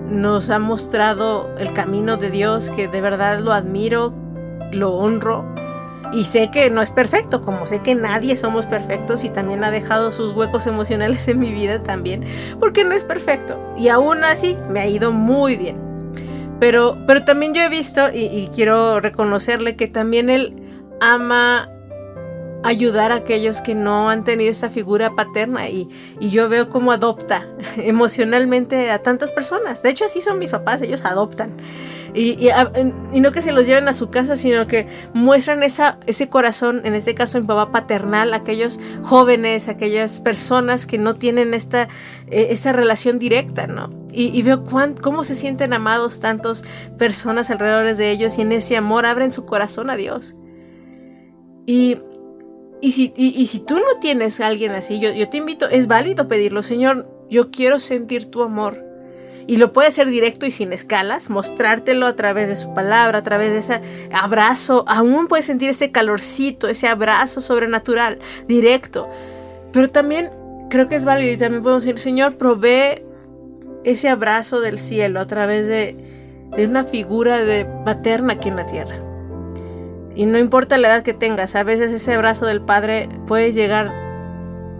nos 0.06 0.50
ha 0.50 0.58
mostrado 0.58 1.50
el 1.58 1.72
camino 1.72 2.16
de 2.16 2.30
Dios, 2.30 2.70
que 2.70 2.88
de 2.88 3.00
verdad 3.00 3.40
lo 3.40 3.52
admiro, 3.52 4.12
lo 4.70 4.92
honro. 4.94 5.53
Y 6.14 6.24
sé 6.24 6.50
que 6.50 6.70
no 6.70 6.80
es 6.80 6.90
perfecto, 6.90 7.42
como 7.42 7.66
sé 7.66 7.80
que 7.80 7.94
nadie 7.94 8.36
somos 8.36 8.66
perfectos 8.66 9.24
y 9.24 9.30
también 9.30 9.64
ha 9.64 9.70
dejado 9.70 10.10
sus 10.12 10.32
huecos 10.32 10.66
emocionales 10.66 11.26
en 11.26 11.40
mi 11.40 11.52
vida 11.52 11.82
también, 11.82 12.24
porque 12.60 12.84
no 12.84 12.92
es 12.92 13.02
perfecto. 13.02 13.58
Y 13.76 13.88
aún 13.88 14.22
así 14.22 14.56
me 14.70 14.80
ha 14.80 14.86
ido 14.86 15.12
muy 15.12 15.56
bien. 15.56 15.76
Pero, 16.60 16.96
pero 17.06 17.24
también 17.24 17.52
yo 17.52 17.62
he 17.62 17.68
visto, 17.68 18.12
y, 18.12 18.26
y 18.26 18.48
quiero 18.54 19.00
reconocerle 19.00 19.74
que 19.74 19.88
también 19.88 20.30
él 20.30 20.54
ama 21.00 21.68
ayudar 22.64 23.12
a 23.12 23.16
aquellos 23.16 23.60
que 23.60 23.74
no 23.74 24.08
han 24.08 24.24
tenido 24.24 24.50
esta 24.50 24.70
figura 24.70 25.14
paterna 25.14 25.68
y, 25.68 25.88
yo 26.18 26.48
veo 26.48 26.68
cómo 26.68 26.92
adopta 26.92 27.46
emocionalmente 27.76 28.90
a 28.90 29.02
tantas 29.02 29.32
personas. 29.32 29.82
De 29.82 29.90
hecho, 29.90 30.06
así 30.06 30.20
son 30.20 30.38
mis 30.38 30.50
papás, 30.50 30.82
ellos 30.82 31.04
adoptan. 31.04 31.52
Y, 32.14 32.48
no 33.20 33.32
que 33.32 33.42
se 33.42 33.52
los 33.52 33.66
lleven 33.66 33.88
a 33.88 33.92
su 33.92 34.08
casa, 34.08 34.36
sino 34.36 34.68
que 34.68 34.86
muestran 35.14 35.62
esa, 35.64 35.98
ese 36.06 36.28
corazón, 36.28 36.82
en 36.84 36.94
este 36.94 37.14
caso 37.14 37.40
mi 37.40 37.46
papá 37.46 37.72
paternal, 37.72 38.32
aquellos 38.34 38.78
jóvenes, 39.02 39.68
aquellas 39.68 40.20
personas 40.20 40.86
que 40.86 40.96
no 40.96 41.16
tienen 41.16 41.54
esta, 41.54 41.88
e, 42.28 42.48
esa 42.52 42.72
relación 42.72 43.18
directa, 43.18 43.66
¿no? 43.66 43.90
Y, 44.12 44.40
veo 44.42 44.62
cómo 45.02 45.24
se 45.24 45.34
sienten 45.34 45.72
amados 45.72 46.20
tantas 46.20 46.62
personas 46.96 47.50
alrededor 47.50 47.96
de 47.96 48.10
ellos 48.10 48.38
y 48.38 48.42
en 48.42 48.52
ese 48.52 48.76
amor 48.76 49.06
abren 49.06 49.32
su 49.32 49.44
corazón 49.44 49.90
a 49.90 49.96
Dios. 49.96 50.36
Y 51.66 51.98
y 52.84 52.90
si, 52.90 53.14
y, 53.16 53.46
si 53.46 53.60
tú 53.60 53.76
no 53.76 53.98
tienes 53.98 54.40
a 54.40 54.46
alguien 54.46 54.72
así, 54.72 55.00
yo, 55.00 55.10
yo 55.10 55.30
te 55.30 55.38
invito, 55.38 55.70
es 55.70 55.86
válido 55.86 56.28
pedirlo, 56.28 56.62
Señor, 56.62 57.08
yo 57.30 57.50
quiero 57.50 57.80
sentir 57.80 58.30
tu 58.30 58.42
amor. 58.42 58.83
Y 59.46 59.56
lo 59.56 59.72
puede 59.72 59.88
hacer 59.88 60.08
directo 60.08 60.46
y 60.46 60.50
sin 60.50 60.72
escalas, 60.72 61.28
mostrártelo 61.28 62.06
a 62.06 62.16
través 62.16 62.48
de 62.48 62.56
su 62.56 62.72
palabra, 62.72 63.18
a 63.18 63.22
través 63.22 63.50
de 63.50 63.58
ese 63.58 63.80
abrazo. 64.12 64.84
Aún 64.88 65.26
puedes 65.26 65.44
sentir 65.44 65.70
ese 65.70 65.90
calorcito, 65.90 66.68
ese 66.68 66.88
abrazo 66.88 67.40
sobrenatural, 67.40 68.18
directo. 68.48 69.08
Pero 69.72 69.88
también 69.88 70.30
creo 70.70 70.88
que 70.88 70.94
es 70.94 71.04
válido 71.04 71.32
y 71.32 71.36
también 71.36 71.62
podemos 71.62 71.84
decir, 71.84 71.98
Señor, 71.98 72.36
provee 72.36 73.02
ese 73.84 74.08
abrazo 74.08 74.60
del 74.60 74.78
cielo 74.78 75.20
a 75.20 75.26
través 75.26 75.66
de, 75.66 75.96
una 76.56 76.84
figura 76.84 77.44
de 77.44 77.66
paterna 77.84 78.34
aquí 78.34 78.48
en 78.48 78.56
la 78.56 78.66
tierra. 78.66 78.96
Y 80.14 80.26
no 80.26 80.38
importa 80.38 80.78
la 80.78 80.88
edad 80.88 81.02
que 81.02 81.12
tengas, 81.12 81.54
a 81.56 81.64
veces 81.64 81.92
ese 81.92 82.14
abrazo 82.14 82.46
del 82.46 82.60
Padre 82.60 83.08
puede 83.26 83.52
llegar 83.52 83.92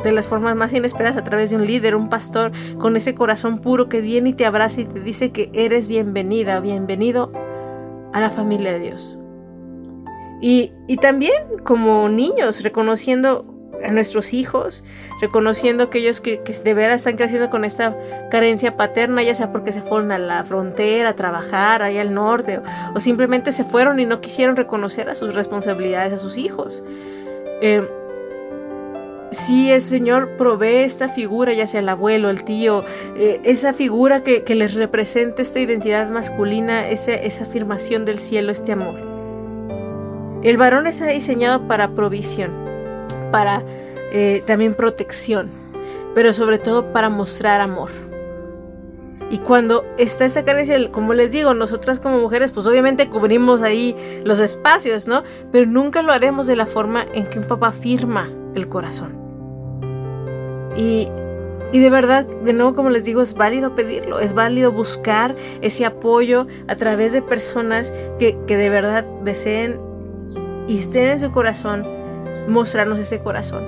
de 0.02 0.12
las 0.12 0.26
formas 0.26 0.56
más 0.56 0.72
inesperadas 0.72 1.16
a 1.16 1.24
través 1.24 1.50
de 1.50 1.56
un 1.56 1.66
líder, 1.66 1.94
un 1.94 2.08
pastor, 2.08 2.52
con 2.78 2.96
ese 2.96 3.14
corazón 3.14 3.58
puro 3.58 3.88
que 3.88 4.00
viene 4.00 4.30
y 4.30 4.32
te 4.32 4.46
abraza 4.46 4.80
y 4.80 4.84
te 4.84 5.00
dice 5.00 5.32
que 5.32 5.50
eres 5.54 5.88
bienvenida, 5.88 6.60
bienvenido 6.60 7.32
a 8.12 8.20
la 8.20 8.30
familia 8.30 8.72
de 8.72 8.80
Dios. 8.80 9.18
Y, 10.40 10.72
y 10.88 10.96
también 10.96 11.34
como 11.64 12.08
niños, 12.08 12.62
reconociendo 12.62 13.54
a 13.84 13.90
nuestros 13.90 14.32
hijos, 14.32 14.84
reconociendo 15.20 15.90
que, 15.90 16.10
que, 16.22 16.52
de 16.52 16.74
veras 16.74 17.00
están 17.00 17.16
creciendo 17.16 17.50
con 17.50 17.64
esta 17.64 17.96
carencia 18.30 18.76
paterna, 18.76 19.22
ya 19.22 19.34
sea 19.34 19.52
porque 19.52 19.72
se 19.72 19.82
fueron 19.82 20.12
a 20.12 20.18
la 20.18 20.44
frontera 20.44 21.10
a 21.10 21.16
trabajar 21.16 21.82
allá 21.82 22.00
al 22.00 22.14
norte, 22.14 22.60
o, 22.94 23.00
simplemente 23.00 23.52
se 23.52 23.64
fueron 23.64 24.00
y 24.00 24.06
no 24.06 24.20
quisieron 24.20 24.56
reconocer 24.56 25.08
a 25.08 25.14
sus 25.14 25.34
responsabilidades 25.34 26.12
a 26.12 26.18
sus 26.18 26.36
hijos. 26.36 26.84
Eh, 27.60 27.86
si 29.34 29.70
el 29.70 29.82
Señor 29.82 30.36
provee 30.36 30.84
esta 30.84 31.08
figura, 31.08 31.52
ya 31.52 31.66
sea 31.66 31.80
el 31.80 31.88
abuelo, 31.88 32.30
el 32.30 32.44
tío, 32.44 32.84
eh, 33.16 33.40
esa 33.44 33.72
figura 33.72 34.22
que, 34.22 34.42
les 34.54 34.74
represente 34.74 35.42
esta 35.42 35.58
identidad 35.58 36.08
masculina, 36.08 36.88
esa, 36.88 37.12
esa 37.14 37.44
afirmación 37.44 38.04
del 38.04 38.18
cielo, 38.18 38.52
este 38.52 38.72
amor. 38.72 39.00
El 40.42 40.56
varón 40.56 40.86
está 40.86 41.06
diseñado 41.06 41.66
para 41.66 41.94
provisión 41.94 42.64
para 43.34 43.64
eh, 44.12 44.44
también 44.46 44.74
protección, 44.74 45.50
pero 46.14 46.32
sobre 46.32 46.58
todo 46.58 46.92
para 46.92 47.08
mostrar 47.08 47.60
amor. 47.60 47.90
Y 49.28 49.38
cuando 49.38 49.84
está 49.98 50.24
esa 50.24 50.44
carencia, 50.44 50.92
como 50.92 51.14
les 51.14 51.32
digo, 51.32 51.52
nosotras 51.52 51.98
como 51.98 52.20
mujeres, 52.20 52.52
pues 52.52 52.64
obviamente 52.68 53.08
cubrimos 53.08 53.62
ahí 53.62 53.96
los 54.22 54.38
espacios, 54.38 55.08
¿no? 55.08 55.24
Pero 55.50 55.66
nunca 55.66 56.02
lo 56.02 56.12
haremos 56.12 56.46
de 56.46 56.54
la 56.54 56.66
forma 56.66 57.04
en 57.12 57.26
que 57.26 57.40
un 57.40 57.44
papá 57.44 57.72
firma 57.72 58.30
el 58.54 58.68
corazón. 58.68 59.23
Y, 60.76 61.08
de 61.72 61.90
verdad, 61.90 62.24
de 62.24 62.52
nuevo, 62.52 62.74
como 62.74 62.90
les 62.90 63.04
digo, 63.04 63.22
es 63.22 63.34
válido 63.34 63.74
pedirlo, 63.74 64.20
es 64.20 64.32
válido 64.32 64.72
buscar 64.72 65.34
ese 65.60 65.84
apoyo 65.84 66.46
a 66.68 66.76
través 66.76 67.12
de 67.12 67.22
personas 67.22 67.92
que, 68.18 68.36
de 68.46 68.70
verdad 68.70 69.04
deseen 69.22 69.80
y 70.68 70.78
estén 70.78 71.08
en 71.08 71.20
su 71.20 71.30
corazón 71.30 71.86
mostrarnos 72.48 72.98
ese 72.98 73.20
corazón. 73.20 73.64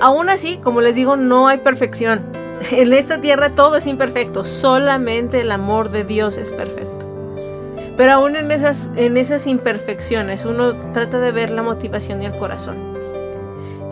Aún 0.00 0.28
así, 0.28 0.58
como 0.58 0.80
les 0.80 0.96
digo, 0.96 1.16
no 1.16 1.48
hay 1.48 1.58
perfección. 1.58 2.22
En 2.70 2.92
esta 2.92 3.20
tierra 3.20 3.50
todo 3.50 3.76
es 3.76 3.86
imperfecto, 3.86 4.44
solamente 4.44 5.40
el 5.40 5.52
amor 5.52 5.90
de 5.90 6.04
Dios 6.04 6.38
es 6.38 6.52
perfecto. 6.52 7.06
Pero 7.96 8.12
aún 8.12 8.36
en 8.36 8.50
esas 8.50 9.46
imperfecciones 9.46 10.44
uno 10.44 10.92
trata 10.92 11.20
de 11.20 11.30
ver 11.30 11.50
la 11.50 11.62
motivación 11.62 12.22
y 12.22 12.26
el 12.26 12.36
corazón. 12.36 12.91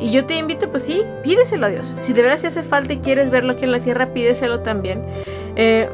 Y 0.01 0.11
yo 0.11 0.25
te 0.25 0.37
invito, 0.37 0.71
pues 0.71 0.83
sí, 0.85 1.05
pídeselo 1.23 1.67
a 1.67 1.69
Dios. 1.69 1.95
Si 1.99 2.13
de 2.13 2.23
verdad 2.23 2.39
se 2.39 2.47
hace 2.47 2.63
falta 2.63 2.95
y 2.95 2.99
quieres 2.99 3.31
verlo 3.31 3.53
aquí 3.53 3.65
en 3.65 3.73
la 3.73 3.81
tierra, 3.81 4.13
pídeselo 4.15 4.61
también. 4.61 5.05
Eh, 5.57 5.89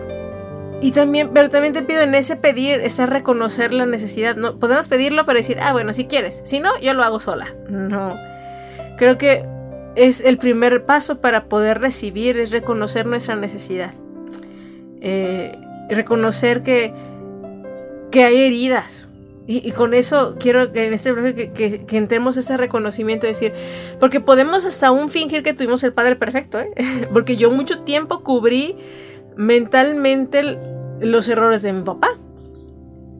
y 0.80 0.92
también, 0.92 1.30
pero 1.32 1.48
también 1.48 1.72
te 1.72 1.82
pido 1.82 2.02
en 2.02 2.14
ese 2.14 2.36
pedir, 2.36 2.80
ese 2.80 3.06
reconocer 3.06 3.72
la 3.72 3.86
necesidad. 3.86 4.36
No, 4.36 4.58
podemos 4.58 4.88
pedirlo 4.88 5.24
para 5.24 5.38
decir, 5.38 5.58
ah, 5.60 5.72
bueno, 5.72 5.92
si 5.92 6.04
quieres. 6.06 6.40
Si 6.44 6.60
no, 6.60 6.70
yo 6.80 6.94
lo 6.94 7.02
hago 7.02 7.18
sola. 7.18 7.54
No. 7.68 8.14
Creo 8.96 9.18
que 9.18 9.44
es 9.96 10.20
el 10.20 10.38
primer 10.38 10.84
paso 10.84 11.20
para 11.20 11.46
poder 11.46 11.80
recibir, 11.80 12.38
es 12.38 12.52
reconocer 12.52 13.06
nuestra 13.06 13.34
necesidad. 13.34 13.92
Eh, 15.00 15.58
reconocer 15.88 16.62
que, 16.62 16.92
que 18.10 18.24
hay 18.24 18.42
heridas. 18.42 19.05
Y, 19.48 19.70
con 19.70 19.94
eso 19.94 20.34
quiero 20.40 20.72
que 20.72 20.86
en 20.86 20.92
este 20.92 21.14
que, 21.34 21.84
que, 21.86 21.96
entremos 21.96 22.36
ese 22.36 22.56
reconocimiento, 22.56 23.28
decir, 23.28 23.52
porque 24.00 24.18
podemos 24.18 24.64
hasta 24.64 24.88
aún 24.88 25.08
fingir 25.08 25.44
que 25.44 25.54
tuvimos 25.54 25.84
el 25.84 25.92
Padre 25.92 26.16
perfecto, 26.16 26.58
¿eh? 26.58 26.72
porque 27.12 27.36
yo 27.36 27.52
mucho 27.52 27.80
tiempo 27.82 28.24
cubrí 28.24 28.76
mentalmente 29.36 30.58
los 31.00 31.28
errores 31.28 31.62
de 31.62 31.72
mi 31.72 31.82
papá. 31.82 32.08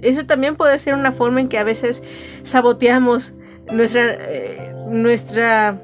Eso 0.03 0.27
también 0.27 0.57
puede 0.57 0.79
ser 0.79 0.95
una 0.95 1.13
forma 1.13 1.41
en 1.41 1.49
que 1.49 1.59
a 1.59 1.65
veces 1.65 2.03
saboteamos 2.43 3.35
nuestra, 3.71 4.17
eh, 4.19 4.75
nuestra 4.89 5.81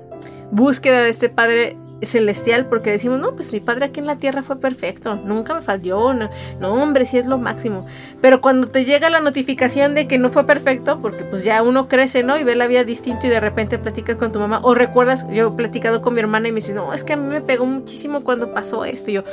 búsqueda 0.50 1.02
de 1.02 1.10
este 1.10 1.28
Padre 1.28 1.76
celestial 2.02 2.66
porque 2.66 2.90
decimos, 2.90 3.20
no, 3.20 3.34
pues 3.34 3.52
mi 3.52 3.60
padre 3.60 3.86
aquí 3.86 4.00
en 4.00 4.06
la 4.06 4.16
tierra 4.16 4.42
fue 4.42 4.56
perfecto, 4.56 5.16
nunca 5.16 5.54
me 5.54 5.62
falló, 5.62 6.12
no, 6.14 6.30
hombre, 6.60 7.04
sí 7.04 7.18
es 7.18 7.26
lo 7.26 7.38
máximo. 7.38 7.86
Pero 8.20 8.40
cuando 8.40 8.68
te 8.68 8.84
llega 8.84 9.10
la 9.10 9.20
notificación 9.20 9.94
de 9.94 10.06
que 10.06 10.18
no 10.18 10.30
fue 10.30 10.44
perfecto, 10.44 11.00
porque 11.00 11.24
pues 11.24 11.44
ya 11.44 11.62
uno 11.62 11.88
crece, 11.88 12.22
¿no? 12.22 12.38
Y 12.38 12.44
ve 12.44 12.56
la 12.56 12.66
vida 12.66 12.84
distinto 12.84 13.26
y 13.26 13.30
de 13.30 13.40
repente 13.40 13.78
platicas 13.78 14.16
con 14.16 14.32
tu 14.32 14.40
mamá, 14.40 14.60
o 14.62 14.74
recuerdas, 14.74 15.26
yo 15.30 15.48
he 15.48 15.50
platicado 15.52 16.02
con 16.02 16.14
mi 16.14 16.20
hermana 16.20 16.48
y 16.48 16.52
me 16.52 16.56
dice, 16.56 16.74
no, 16.74 16.92
es 16.92 17.04
que 17.04 17.12
a 17.12 17.16
mí 17.16 17.26
me 17.26 17.40
pegó 17.40 17.66
muchísimo 17.66 18.24
cuando 18.24 18.52
pasó 18.52 18.84
esto. 18.84 19.10
Y 19.10 19.14
yo, 19.14 19.24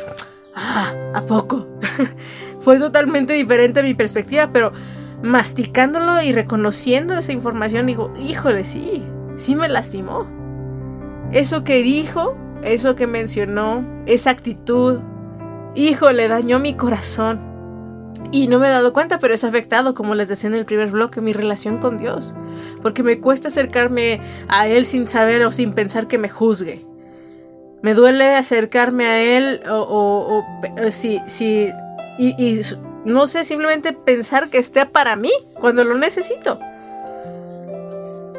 ah, 0.55 0.93
¿a 1.13 1.25
poco? 1.25 1.67
Fue 2.59 2.77
totalmente 2.77 3.33
diferente 3.33 3.81
mi 3.81 3.93
perspectiva, 3.93 4.49
pero 4.51 4.71
masticándolo 5.23 6.21
y 6.21 6.31
reconociendo 6.31 7.17
esa 7.17 7.31
información, 7.31 7.87
digo, 7.87 8.13
híjole, 8.19 8.65
sí, 8.65 9.03
sí 9.35 9.55
me 9.55 9.69
lastimó. 9.69 10.27
Eso 11.31 11.63
que 11.63 11.81
dijo, 11.83 12.35
eso 12.63 12.95
que 12.95 13.07
mencionó, 13.07 13.85
esa 14.05 14.31
actitud, 14.31 14.99
híjole, 15.75 16.27
dañó 16.27 16.59
mi 16.59 16.73
corazón. 16.73 17.47
Y 18.31 18.47
no 18.47 18.59
me 18.59 18.67
he 18.67 18.69
dado 18.69 18.93
cuenta, 18.93 19.17
pero 19.17 19.33
es 19.33 19.43
afectado, 19.43 19.93
como 19.93 20.13
les 20.13 20.27
decía 20.27 20.49
en 20.49 20.55
el 20.55 20.65
primer 20.65 20.89
bloque, 20.89 21.21
mi 21.21 21.33
relación 21.33 21.79
con 21.79 21.97
Dios. 21.97 22.35
Porque 22.81 23.01
me 23.01 23.19
cuesta 23.19 23.47
acercarme 23.47 24.21
a 24.47 24.67
Él 24.67 24.85
sin 24.85 25.07
saber 25.07 25.43
o 25.43 25.51
sin 25.51 25.73
pensar 25.73 26.07
que 26.07 26.17
me 26.17 26.29
juzgue. 26.29 26.85
Me 27.81 27.93
duele 27.93 28.35
acercarme 28.35 29.05
a 29.05 29.21
él 29.21 29.61
o, 29.69 30.43
eh, 30.77 30.91
si, 30.91 31.21
si 31.27 31.69
y, 32.17 32.59
no 33.05 33.25
sé, 33.25 33.45
simplemente 33.45 33.93
pensar 33.93 34.49
que 34.49 34.57
esté 34.57 34.85
para 34.85 35.15
mí 35.15 35.31
cuando 35.53 35.85
lo 35.85 35.95
necesito. 35.95 36.59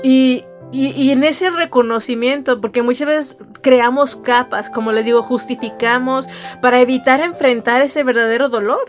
Y, 0.03 0.45
y, 0.73 1.11
en 1.11 1.25
ese 1.25 1.51
reconocimiento, 1.51 2.61
porque 2.61 2.83
muchas 2.83 3.09
veces 3.09 3.39
creamos 3.61 4.15
capas, 4.15 4.71
como 4.71 4.93
les 4.93 5.05
digo, 5.05 5.23
justificamos 5.23 6.29
para 6.63 6.81
evitar 6.81 7.21
enfrentar 7.21 7.83
ese 7.83 8.05
verdadero 8.05 8.49
dolor. 8.49 8.89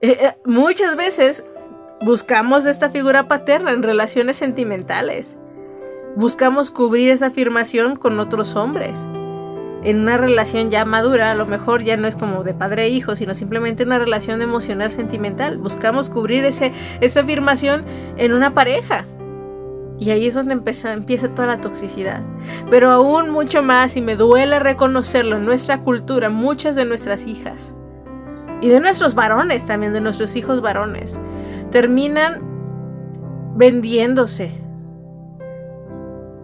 Eh, 0.00 0.16
eh, 0.20 0.36
muchas 0.46 0.96
veces 0.96 1.44
buscamos 2.00 2.64
esta 2.64 2.88
figura 2.88 3.28
paterna 3.28 3.72
en 3.72 3.82
relaciones 3.82 4.36
sentimentales. 4.36 5.36
Buscamos 6.16 6.70
cubrir 6.70 7.10
esa 7.10 7.26
afirmación 7.26 7.96
con 7.96 8.18
otros 8.18 8.56
hombres. 8.56 9.06
en 9.84 10.00
una 10.00 10.16
relación 10.16 10.68
ya 10.68 10.84
madura, 10.84 11.30
a 11.30 11.34
lo 11.36 11.46
mejor 11.46 11.84
ya 11.84 11.96
no 11.96 12.08
es 12.08 12.16
como 12.16 12.42
de 12.42 12.54
padre 12.54 12.86
e 12.86 12.88
hijo, 12.88 13.14
sino 13.14 13.34
simplemente 13.34 13.84
una 13.84 14.00
relación 14.00 14.42
emocional 14.42 14.90
sentimental. 14.90 15.58
Buscamos 15.58 16.10
cubrir 16.10 16.44
ese, 16.44 16.72
esa 17.00 17.20
afirmación 17.20 17.84
en 18.16 18.32
una 18.32 18.52
pareja. 18.52 19.06
Y 19.98 20.10
ahí 20.10 20.26
es 20.26 20.34
donde 20.34 20.52
empieza, 20.52 20.94
toda 21.34 21.48
la 21.48 21.60
toxicidad. 21.60 22.22
Pero 22.70 22.90
aún 22.90 23.30
mucho 23.30 23.62
más, 23.62 23.96
y 23.96 24.02
me 24.02 24.16
duele 24.16 24.58
reconocerlo, 24.58 25.36
en 25.36 25.44
nuestra 25.44 25.80
cultura, 25.80 26.28
muchas 26.28 26.76
de 26.76 26.84
nuestras 26.84 27.26
hijas, 27.26 27.74
y 28.60 28.68
de 28.68 28.80
nuestros 28.80 29.14
varones 29.14 29.66
también, 29.66 29.92
de 29.92 30.00
nuestros 30.00 30.36
hijos 30.36 30.60
varones, 30.60 31.20
terminan 31.70 32.40
vendiéndose 33.56 34.50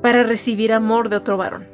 para 0.01 0.23
recibir 0.23 0.73
amor 0.73 1.09
de 1.09 1.17
otro 1.17 1.37
varón. 1.37 1.67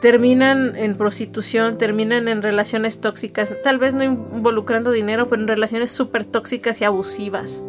Terminan 0.00 0.76
en 0.76 0.94
prostitución, 0.94 1.78
terminan 1.78 2.28
en 2.28 2.42
relaciones 2.42 3.00
tóxicas, 3.00 3.54
tal 3.64 3.78
vez 3.78 3.94
no 3.94 4.04
involucrando 4.04 4.90
dinero, 4.90 5.28
pero 5.28 5.40
en 5.40 5.48
relaciones 5.48 5.90
súper 5.90 6.24
tóxicas 6.24 6.80
y 6.80 6.84
abusivas 6.84 7.62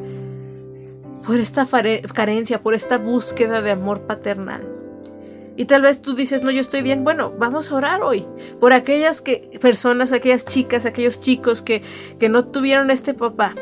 por 1.27 1.41
esta 1.41 1.67
carencia, 2.13 2.63
por 2.63 2.73
esta 2.73 2.97
búsqueda 2.97 3.61
de 3.61 3.71
amor 3.71 4.07
paternal. 4.07 4.65
Y 5.57 5.65
tal 5.65 5.81
vez 5.81 6.01
tú 6.01 6.15
dices, 6.15 6.41
no, 6.41 6.51
yo 6.51 6.61
estoy 6.61 6.83
bien. 6.83 7.03
Bueno, 7.03 7.33
vamos 7.37 7.69
a 7.69 7.75
orar 7.75 8.01
hoy 8.01 8.25
por 8.61 8.71
aquellas 8.71 9.21
que, 9.21 9.59
personas, 9.59 10.13
aquellas 10.13 10.45
chicas, 10.45 10.85
aquellos 10.85 11.19
chicos 11.19 11.61
que, 11.61 11.81
que 12.17 12.29
no 12.29 12.45
tuvieron 12.45 12.91
este 12.91 13.13
papá 13.13 13.55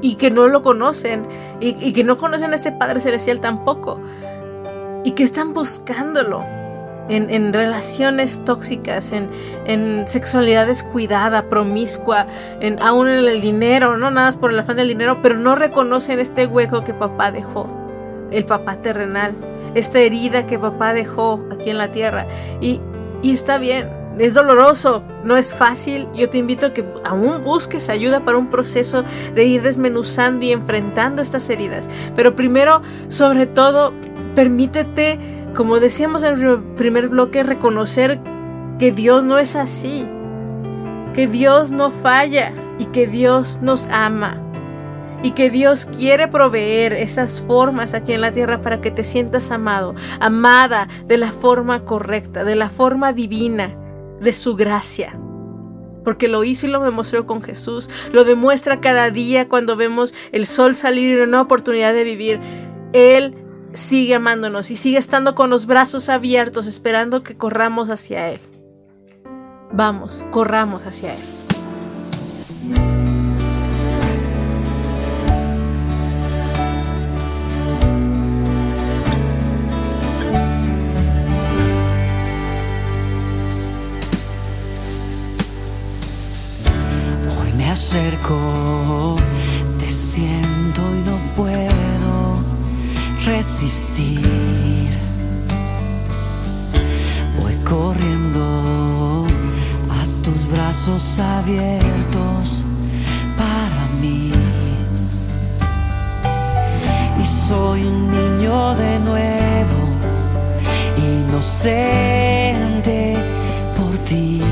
y 0.00 0.14
que 0.14 0.30
no 0.30 0.46
lo 0.46 0.62
conocen 0.62 1.26
y, 1.58 1.74
y 1.84 1.92
que 1.92 2.04
no 2.04 2.16
conocen 2.16 2.52
a 2.52 2.54
este 2.54 2.70
Padre 2.70 3.00
Celestial 3.00 3.40
tampoco 3.40 4.00
y 5.02 5.12
que 5.12 5.24
están 5.24 5.54
buscándolo 5.54 6.44
en, 7.08 7.52
relaciones 7.52 8.44
tóxicas, 8.44 9.12
en, 9.12 10.08
sexualidad 10.08 10.66
descuidada, 10.66 11.48
promiscua, 11.48 12.26
en, 12.60 12.80
aún 12.82 13.08
en 13.08 13.26
el 13.26 13.40
dinero, 13.40 13.96
no 13.96 14.10
nada 14.10 14.28
más 14.28 14.36
por 14.36 14.52
el 14.52 14.58
afán 14.58 14.76
del 14.76 14.88
dinero, 14.88 15.20
pero 15.22 15.36
no 15.36 15.54
reconocen 15.54 16.18
este 16.18 16.46
hueco 16.46 16.84
que 16.84 16.94
papá 16.94 17.32
dejó, 17.32 17.68
el 18.30 18.44
papá 18.44 18.76
terrenal, 18.76 19.34
esta 19.74 19.98
herida 19.98 20.46
que 20.46 20.58
papá 20.58 20.92
dejó 20.92 21.44
aquí 21.52 21.70
en 21.70 21.78
la 21.78 21.90
tierra. 21.90 22.26
Y, 22.60 22.80
y 23.22 23.32
está 23.32 23.58
bien, 23.58 23.90
es 24.18 24.34
doloroso, 24.34 25.04
no 25.24 25.36
es 25.36 25.54
fácil. 25.54 26.06
Yo 26.14 26.30
te 26.30 26.38
invito 26.38 26.66
a 26.66 26.72
que 26.72 26.84
aún 27.04 27.42
busques 27.42 27.88
ayuda 27.88 28.24
para 28.24 28.38
un 28.38 28.48
proceso 28.48 29.02
de 29.34 29.44
ir 29.44 29.62
desmenuzando 29.62 30.44
y 30.44 30.52
enfrentando 30.52 31.20
estas 31.20 31.48
heridas. 31.50 31.88
Pero 32.14 32.36
primero, 32.36 32.82
sobre 33.08 33.46
todo, 33.46 33.92
permítete 34.34 35.18
como 35.54 35.80
decíamos 35.80 36.22
en 36.24 36.38
el 36.38 36.62
primer 36.76 37.08
bloque, 37.08 37.42
reconocer 37.42 38.20
que 38.78 38.92
Dios 38.92 39.24
no 39.24 39.38
es 39.38 39.54
así, 39.54 40.06
que 41.14 41.26
Dios 41.26 41.70
no 41.72 41.90
falla 41.90 42.52
y 42.78 42.86
que 42.86 43.06
Dios 43.06 43.60
nos 43.62 43.86
ama 43.86 44.40
y 45.22 45.30
que 45.30 45.48
Dios 45.48 45.86
quiere 45.86 46.28
proveer 46.28 46.92
esas 46.92 47.40
formas 47.40 47.94
aquí 47.94 48.12
en 48.12 48.20
la 48.20 48.32
tierra 48.32 48.60
para 48.60 48.80
que 48.80 48.90
te 48.90 49.04
sientas 49.04 49.50
amado, 49.50 49.94
amada 50.20 50.86
de 51.06 51.16
la 51.16 51.32
forma 51.32 51.84
correcta, 51.84 52.44
de 52.44 52.56
la 52.56 52.68
forma 52.68 53.12
divina, 53.12 53.74
de 54.20 54.34
su 54.34 54.54
gracia. 54.54 55.18
Porque 56.04 56.28
lo 56.28 56.44
hizo 56.44 56.66
y 56.66 56.70
lo 56.70 56.84
demostró 56.84 57.24
con 57.24 57.40
Jesús, 57.40 57.88
lo 58.12 58.24
demuestra 58.24 58.82
cada 58.82 59.08
día 59.08 59.48
cuando 59.48 59.76
vemos 59.76 60.12
el 60.32 60.44
sol 60.44 60.74
salir 60.74 61.16
y 61.16 61.22
una 61.22 61.40
oportunidad 61.40 61.94
de 61.94 62.04
vivir. 62.04 62.40
Él 62.92 63.43
sigue 63.74 64.14
amándonos 64.14 64.70
y 64.70 64.76
sigue 64.76 64.98
estando 64.98 65.34
con 65.34 65.50
los 65.50 65.66
brazos 65.66 66.08
abiertos 66.08 66.66
esperando 66.66 67.22
que 67.22 67.36
corramos 67.36 67.90
hacia 67.90 68.30
Él. 68.30 68.40
Vamos, 69.72 70.24
corramos 70.30 70.86
hacia 70.86 71.12
Él. 71.12 71.20
Hoy 87.40 87.52
me 87.56 87.68
acerco, 87.68 89.16
te 89.80 89.90
siento 89.90 90.80
y 90.80 91.10
no 91.10 91.18
puedo 91.36 91.83
resistir. 93.24 94.90
Voy 97.40 97.54
corriendo 97.64 99.26
a 99.90 100.04
tus 100.22 100.46
brazos 100.52 101.18
abiertos 101.18 102.64
para 103.36 103.86
mí. 104.00 104.32
Y 107.20 107.24
soy 107.24 107.84
un 107.84 108.10
niño 108.10 108.74
de 108.74 108.98
nuevo, 109.00 109.88
inocente 111.18 111.56
por 113.76 113.96
ti. 114.08 114.42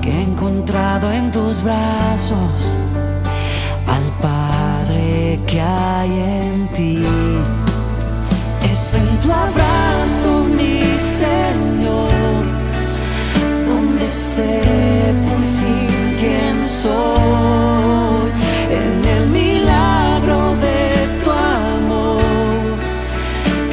Que 0.00 0.10
he 0.10 0.22
encontrado 0.22 1.10
en 1.10 1.32
tus 1.32 1.62
brazos 1.62 2.63
que 5.54 5.60
hay 5.60 6.10
en 6.10 6.68
ti. 6.76 6.98
Es 8.72 8.94
en 8.94 9.08
tu 9.22 9.30
abrazo, 9.30 10.30
mi 10.58 10.82
Señor, 11.20 12.42
donde 13.68 14.08
sé 14.08 14.56
por 15.26 15.42
fin 15.58 15.92
quién 16.20 16.56
soy. 16.82 18.26
En 18.80 18.94
el 19.16 19.24
milagro 19.40 20.40
de 20.66 20.80
tu 21.22 21.30
amor 21.30 22.74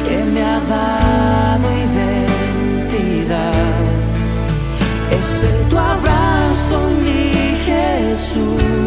que 0.06 0.18
me 0.32 0.42
ha 0.52 0.60
dado 0.76 1.66
identidad. 1.88 3.74
Es 5.18 5.30
en 5.50 5.58
tu 5.68 5.76
abrazo, 5.78 6.76
mi 7.02 7.22
Jesús, 7.68 8.81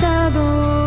recuerdo 0.00 0.77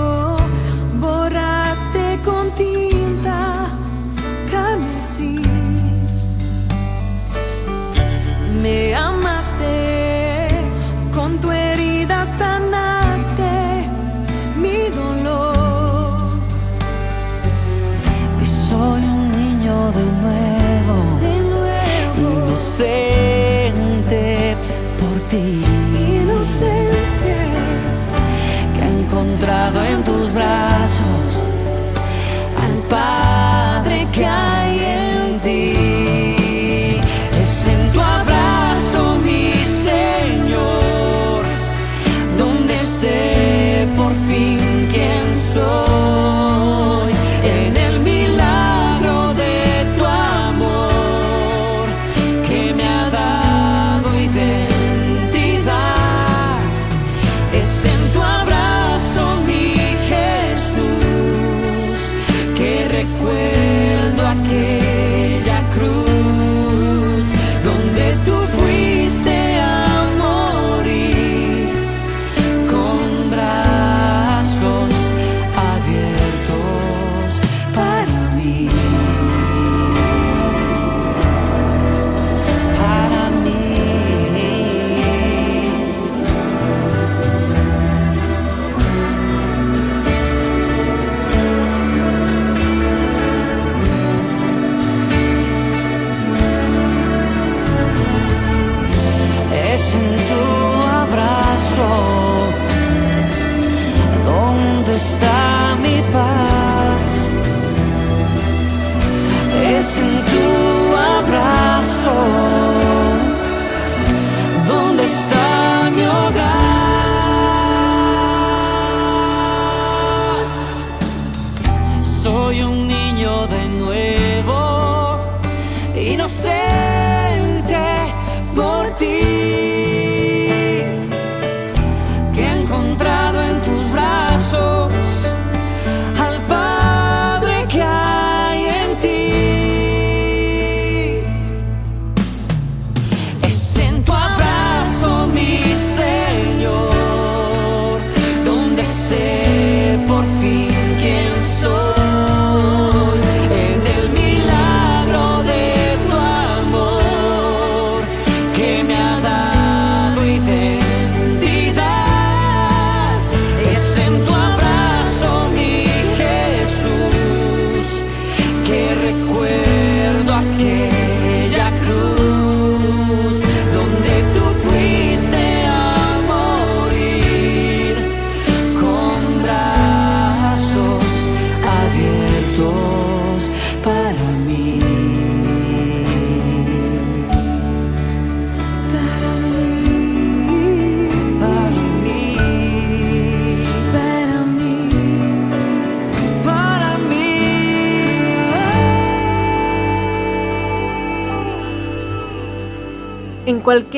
aquel 32.94 33.21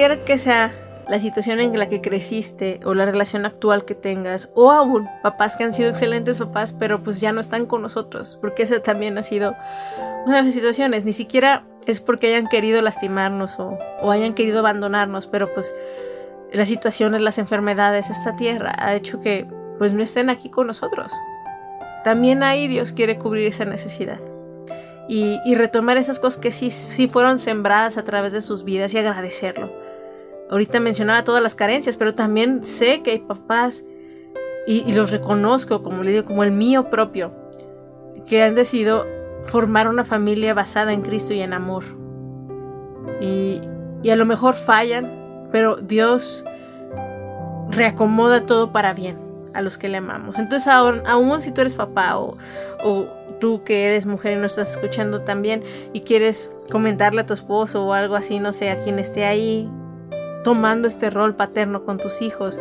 cualquier 0.04 0.26
que 0.26 0.38
sea 0.38 0.74
la 1.08 1.18
situación 1.18 1.62
en 1.62 1.78
la 1.80 1.88
que 1.88 2.02
creciste 2.02 2.82
o 2.84 2.94
la 2.94 3.06
relación 3.06 3.46
actual 3.46 3.86
que 3.86 3.96
tengas, 3.96 4.50
o 4.54 4.72
aún 4.72 5.08
papás 5.22 5.56
que 5.56 5.64
han 5.64 5.72
sido 5.72 5.90
excelentes 5.90 6.40
papás, 6.40 6.74
pero 6.74 7.02
pues 7.02 7.22
ya 7.22 7.32
no 7.32 7.40
están 7.40 7.66
con 7.66 7.82
nosotros, 7.82 8.38
porque 8.42 8.64
esa 8.64 8.82
también 8.82 9.18
ha 9.18 9.24
sido 9.24 9.56
una 10.26 10.38
de 10.38 10.44
las 10.44 10.54
situaciones, 10.54 11.06
ni 11.06 11.14
siquiera 11.14 11.66
es 11.86 12.02
porque 12.02 12.28
hayan 12.28 12.48
querido 12.48 12.82
lastimarnos 12.82 13.60
o, 13.60 13.78
o 14.02 14.12
hayan 14.12 14.34
querido 14.34 14.60
abandonarnos, 14.60 15.28
pero 15.28 15.54
pues 15.54 15.74
las 16.52 16.68
situaciones, 16.68 17.22
las 17.22 17.38
enfermedades, 17.38 18.10
esta 18.10 18.36
tierra 18.36 18.74
ha 18.78 18.96
hecho 18.96 19.22
que 19.22 19.48
pues 19.78 19.94
no 19.94 20.04
estén 20.04 20.30
aquí 20.30 20.50
con 20.50 20.68
nosotros. 20.68 21.14
También 22.04 22.44
ahí 22.44 22.68
Dios 22.68 22.92
quiere 22.92 23.18
cubrir 23.18 23.48
esa 23.48 23.64
necesidad 23.64 24.20
y, 25.08 25.56
retomar 25.56 25.98
esas 25.98 26.20
cosas 26.20 26.40
que 26.40 26.52
sí, 26.52 26.72
sí 26.72 27.08
fueron 27.08 27.40
sembradas 27.40 27.98
a 27.98 28.04
través 28.04 28.34
de 28.34 28.42
sus 28.42 28.64
vidas 28.64 28.94
y 28.94 28.98
agradecerlo. 28.98 29.72
Ahorita 30.54 30.80
mencionaba 30.80 31.24
todas 31.24 31.42
las 31.42 31.56
carencias, 31.56 31.98
pero 31.98 32.14
también 32.14 32.64
sé 32.64 33.02
que 33.02 33.10
hay 33.10 33.20
papás 33.22 33.86
y, 34.68 34.94
los 34.94 35.10
reconozco, 35.10 35.82
como 35.82 36.04
le 36.04 36.12
digo, 36.12 36.26
como 36.26 36.44
el 36.44 36.52
mío 36.52 36.92
propio, 36.92 37.34
que 38.30 38.44
han 38.44 38.54
decidido 38.54 39.08
formar 39.46 39.88
una 39.88 40.06
familia 40.06 40.54
basada 40.54 40.94
en 40.94 41.02
Cristo 41.02 41.34
y 41.34 41.42
en 41.42 41.54
amor. 41.54 41.84
Y, 43.20 43.62
a 44.08 44.16
lo 44.16 44.28
mejor 44.28 44.54
fallan, 44.54 45.50
pero 45.52 45.78
Dios 45.78 46.46
reacomoda 47.72 48.46
todo 48.46 48.72
para 48.72 48.94
bien 48.94 49.18
a 49.56 49.64
los 49.64 49.80
que 49.80 49.90
le 49.90 49.98
amamos. 49.98 50.38
Entonces, 50.38 50.68
aún, 50.68 51.02
aún 51.08 51.40
si 51.40 51.52
tú 51.52 51.62
eres 51.62 51.74
papá 51.74 52.20
o, 52.20 52.38
tú 53.40 53.64
que 53.64 53.88
eres 53.88 54.06
mujer 54.06 54.34
y 54.34 54.36
nos 54.36 54.52
estás 54.52 54.70
escuchando 54.70 55.24
también 55.24 55.64
y 55.94 56.02
quieres 56.02 56.52
comentarle 56.72 57.22
a 57.22 57.26
tu 57.26 57.34
esposo 57.34 57.84
o 57.84 57.94
algo 57.94 58.14
así, 58.14 58.38
no 58.38 58.54
sé, 58.54 58.70
a 58.70 58.80
quien 58.80 59.00
esté 59.00 59.26
ahí 59.26 59.68
tomando 60.44 60.88
este 60.88 61.10
rol 61.10 61.36
paterno 61.36 61.86
con 61.86 61.98
tus 61.98 62.22
hijos. 62.22 62.60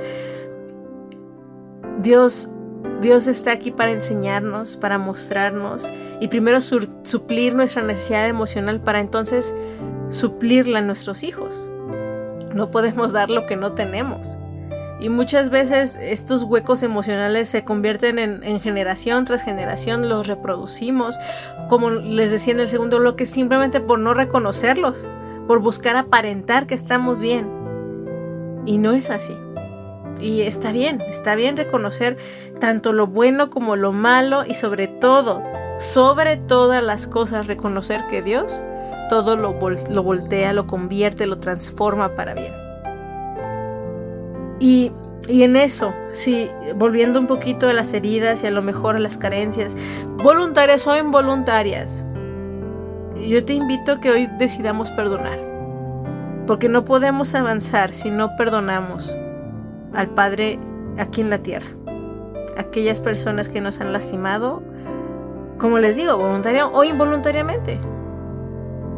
Dios 2.01 2.49
Dios 3.03 3.27
está 3.27 3.51
aquí 3.51 3.73
para 3.73 3.91
enseñarnos, 3.91 4.77
para 4.77 4.97
mostrarnos 4.97 5.91
y 6.21 6.29
primero 6.29 6.61
suplir 6.61 7.55
nuestra 7.55 7.83
necesidad 7.83 8.29
emocional 8.29 8.81
para 8.81 9.01
entonces 9.01 9.53
suplirla 10.09 10.79
a 10.79 10.83
nuestros 10.83 11.25
hijos. 11.25 11.69
No 12.55 12.71
podemos 12.71 13.13
dar 13.13 13.29
lo 13.29 13.45
que 13.47 13.57
no 13.57 13.71
tenemos. 13.71 14.39
Y 15.01 15.09
muchas 15.09 15.51
veces 15.51 15.99
estos 16.01 16.45
huecos 16.45 16.85
emocionales 16.85 17.49
se 17.49 17.65
convierten 17.65 18.21
en, 18.21 18.61
generación 18.61 19.25
tras 19.25 19.43
generación, 19.43 20.09
los 20.09 20.29
reproducimos, 20.29 21.19
como 21.69 21.91
les 21.91 22.31
decía 22.31 22.55
en 22.55 22.61
el 22.61 22.69
segundo 22.69 23.01
bloque, 23.01 23.27
simplemente 23.27 23.81
por 23.81 23.99
no 23.99 24.15
reconocerlos, 24.15 25.09
por 25.49 25.59
buscar 25.59 25.97
aparentar 25.97 26.69
que 26.69 26.75
estamos 26.75 27.21
bien. 27.21 27.62
Y 28.67 28.79
no 28.79 28.93
es 28.93 29.11
así. 29.11 29.37
Y 30.21 30.43
está 30.43 30.73
bien, 30.73 31.01
está 31.01 31.35
bien 31.35 31.57
reconocer 31.57 32.17
tanto 32.61 32.93
lo 32.93 33.07
bueno 33.07 33.51
como 33.51 33.77
lo 33.77 33.93
malo 33.93 34.45
y 34.47 34.55
sobre 34.55 34.87
todo, 34.87 35.43
sobre 35.79 36.37
todas 36.37 36.83
las 36.83 37.07
cosas, 37.07 37.47
reconocer 37.47 38.07
que 38.09 38.23
Dios 38.23 38.63
todo 39.13 39.37
lo, 39.37 39.59
lo 39.91 40.03
voltea, 40.03 40.55
lo 40.55 40.67
convierte, 40.67 41.27
lo 41.27 41.39
transforma 41.39 42.15
para 42.17 42.33
bien. 42.33 42.55
Y, 44.59 44.91
en 45.29 45.55
eso, 45.55 45.93
sí, 46.13 46.49
volviendo 46.77 47.21
un 47.21 47.27
poquito 47.27 47.69
a 47.69 47.75
las 47.75 47.93
heridas 47.93 48.43
y 48.43 48.47
a 48.47 48.51
lo 48.51 48.63
mejor 48.63 48.97
a 48.97 49.01
las 49.01 49.19
carencias, 49.19 49.77
voluntarias 50.17 50.87
o 50.87 50.97
involuntarias, 50.97 52.07
yo 53.29 53.45
te 53.45 53.53
invito 53.53 53.93
a 53.93 54.01
que 54.01 54.11
hoy 54.11 54.31
decidamos 54.39 54.91
perdonar. 54.93 55.52
Porque 56.47 56.69
no 56.69 56.85
podemos 56.85 57.35
avanzar 57.35 57.95
si 57.95 58.11
no 58.11 58.37
perdonamos 58.37 59.17
al 59.95 60.09
Padre 60.11 60.59
aquí 60.99 61.21
en 61.21 61.31
la 61.31 61.39
tierra. 61.39 61.71
Aquellas 62.57 63.01
personas 63.01 63.49
que 63.49 63.61
nos 63.61 63.81
han 63.81 63.93
lastimado, 63.93 64.63
como 65.59 65.79
les 65.79 65.97
digo, 65.97 66.19
voluntaria 66.19 66.67
o 66.67 66.85
involuntariamente. 66.85 67.79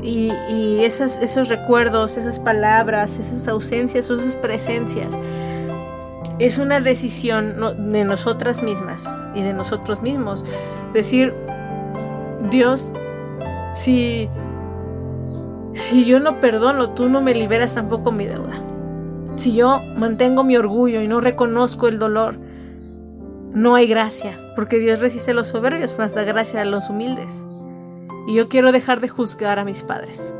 Y, 0.02 0.32
y 0.50 0.84
esos 0.84 1.48
recuerdos, 1.48 2.16
esas 2.16 2.38
palabras, 2.38 3.18
esas 3.18 3.48
ausencias, 3.48 4.10
esas 4.10 4.36
presencias 4.36 5.16
es 6.38 6.58
una 6.58 6.80
decisión 6.80 7.54
de 7.92 8.04
nosotras 8.04 8.62
mismas 8.62 9.08
y 9.34 9.42
de 9.42 9.52
nosotros 9.52 10.02
mismos. 10.02 10.44
Decir, 10.92 11.34
Dios, 12.50 12.90
si, 13.74 14.28
si 15.74 16.04
yo 16.04 16.20
no 16.20 16.40
perdono, 16.40 16.90
tú 16.90 17.08
no 17.08 17.20
me 17.20 17.34
liberas 17.34 17.74
tampoco 17.74 18.12
mi 18.12 18.26
deuda. 18.26 18.60
Si 19.36 19.54
yo 19.54 19.80
mantengo 19.96 20.44
mi 20.44 20.56
orgullo 20.56 21.02
y 21.02 21.08
no 21.08 21.20
reconozco 21.20 21.88
el 21.88 21.98
dolor, 21.98 22.38
no 23.52 23.74
hay 23.74 23.86
gracia, 23.86 24.38
porque 24.54 24.78
Dios 24.78 25.00
resiste 25.00 25.32
a 25.32 25.34
los 25.34 25.48
soberbios, 25.48 25.94
mas 25.98 26.14
da 26.14 26.22
gracia 26.22 26.60
a 26.60 26.64
los 26.64 26.90
humildes. 26.90 27.42
Y 28.26 28.34
yo 28.34 28.48
quiero 28.48 28.72
dejar 28.72 29.00
de 29.00 29.08
juzgar 29.08 29.58
a 29.58 29.64
mis 29.64 29.82
padres. 29.82 30.32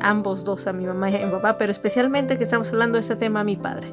Ambos 0.00 0.44
dos, 0.44 0.66
a 0.66 0.72
mi 0.72 0.86
mamá 0.86 1.10
y 1.10 1.16
a 1.16 1.26
mi 1.26 1.32
papá, 1.32 1.58
pero 1.58 1.70
especialmente 1.70 2.36
que 2.36 2.44
estamos 2.44 2.70
hablando 2.70 2.96
de 2.96 3.00
este 3.00 3.16
tema 3.16 3.40
a 3.40 3.44
mi 3.44 3.56
padre. 3.56 3.92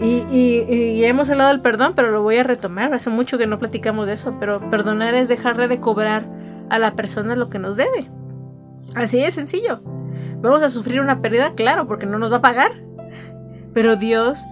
Y, 0.00 0.98
ya 0.98 1.08
hemos 1.08 1.30
hablado 1.30 1.50
del 1.50 1.60
perdón, 1.60 1.92
pero 1.94 2.10
lo 2.10 2.22
voy 2.22 2.36
a 2.36 2.42
retomar. 2.42 2.92
Hace 2.92 3.10
mucho 3.10 3.38
que 3.38 3.46
no 3.46 3.58
platicamos 3.58 4.06
de 4.06 4.14
eso, 4.14 4.36
pero 4.40 4.70
perdonar 4.70 5.14
es 5.14 5.28
dejarle 5.28 5.68
de 5.68 5.80
cobrar 5.80 6.26
a 6.70 6.78
la 6.78 6.94
persona 6.94 7.36
lo 7.36 7.48
que 7.48 7.58
nos 7.58 7.76
debe. 7.76 8.10
Así 8.94 9.20
de 9.20 9.30
sencillo. 9.30 9.80
Vamos 10.40 10.62
a 10.62 10.68
sufrir 10.68 11.00
una 11.00 11.22
pérdida, 11.22 11.54
claro, 11.54 11.86
porque 11.86 12.06
no 12.06 12.18
nos 12.18 12.32
va 12.32 12.38
a 12.38 12.42
pagar. 12.42 12.72
Pero 13.72 13.96
Dios, 13.96 14.44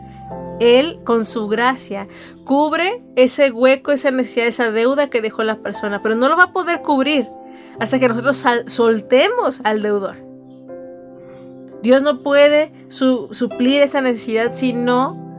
Él 0.60 1.00
con 1.04 1.24
su 1.24 1.48
gracia, 1.48 2.08
cubre 2.44 3.02
ese 3.16 3.50
hueco, 3.50 3.92
esa 3.92 4.10
necesidad, 4.10 4.46
esa 4.46 4.70
deuda 4.70 5.10
que 5.10 5.20
dejó 5.20 5.42
la 5.42 5.60
persona, 5.60 6.02
pero 6.02 6.14
no 6.14 6.28
lo 6.28 6.36
va 6.36 6.44
a 6.44 6.52
poder 6.52 6.80
cubrir 6.80 7.28
hasta 7.78 7.98
que 7.98 8.08
nosotros 8.08 8.44
soltemos 8.66 9.60
al 9.64 9.82
deudor. 9.82 10.16
Dios 11.82 12.02
no 12.02 12.22
puede 12.22 12.72
suplir 12.88 13.80
esa 13.80 14.00
necesidad 14.00 14.52
si 14.52 14.72
no 14.72 15.30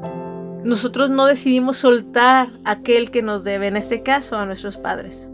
nosotros 0.64 1.10
no 1.10 1.26
decidimos 1.26 1.78
soltar 1.78 2.50
a 2.64 2.72
aquel 2.72 3.10
que 3.10 3.24
nos 3.24 3.44
debe, 3.44 3.68
en 3.68 3.78
este 3.78 4.04
caso 4.04 4.38
a 4.38 4.46
nuestros 4.46 4.78
padres. 4.78 5.28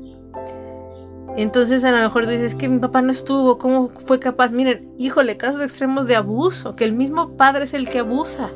Entonces 1.37 1.83
a 1.85 1.91
lo 1.91 1.97
mejor 1.97 2.25
dices 2.25 2.55
que 2.55 2.67
mi 2.67 2.79
papá 2.79 3.03
no 3.03 3.11
estuvo, 3.11 3.59
¿cómo 3.59 3.91
fue 4.05 4.19
capaz? 4.19 4.51
Miren, 4.51 4.91
híjole, 4.97 5.37
casos 5.37 5.61
extremos 5.61 6.07
de 6.07 6.15
abuso, 6.15 6.75
que 6.75 6.83
el 6.83 6.93
mismo 6.93 7.37
padre 7.37 7.65
es 7.65 7.75
el 7.75 7.87
que 7.87 7.99
abusa. 7.99 8.49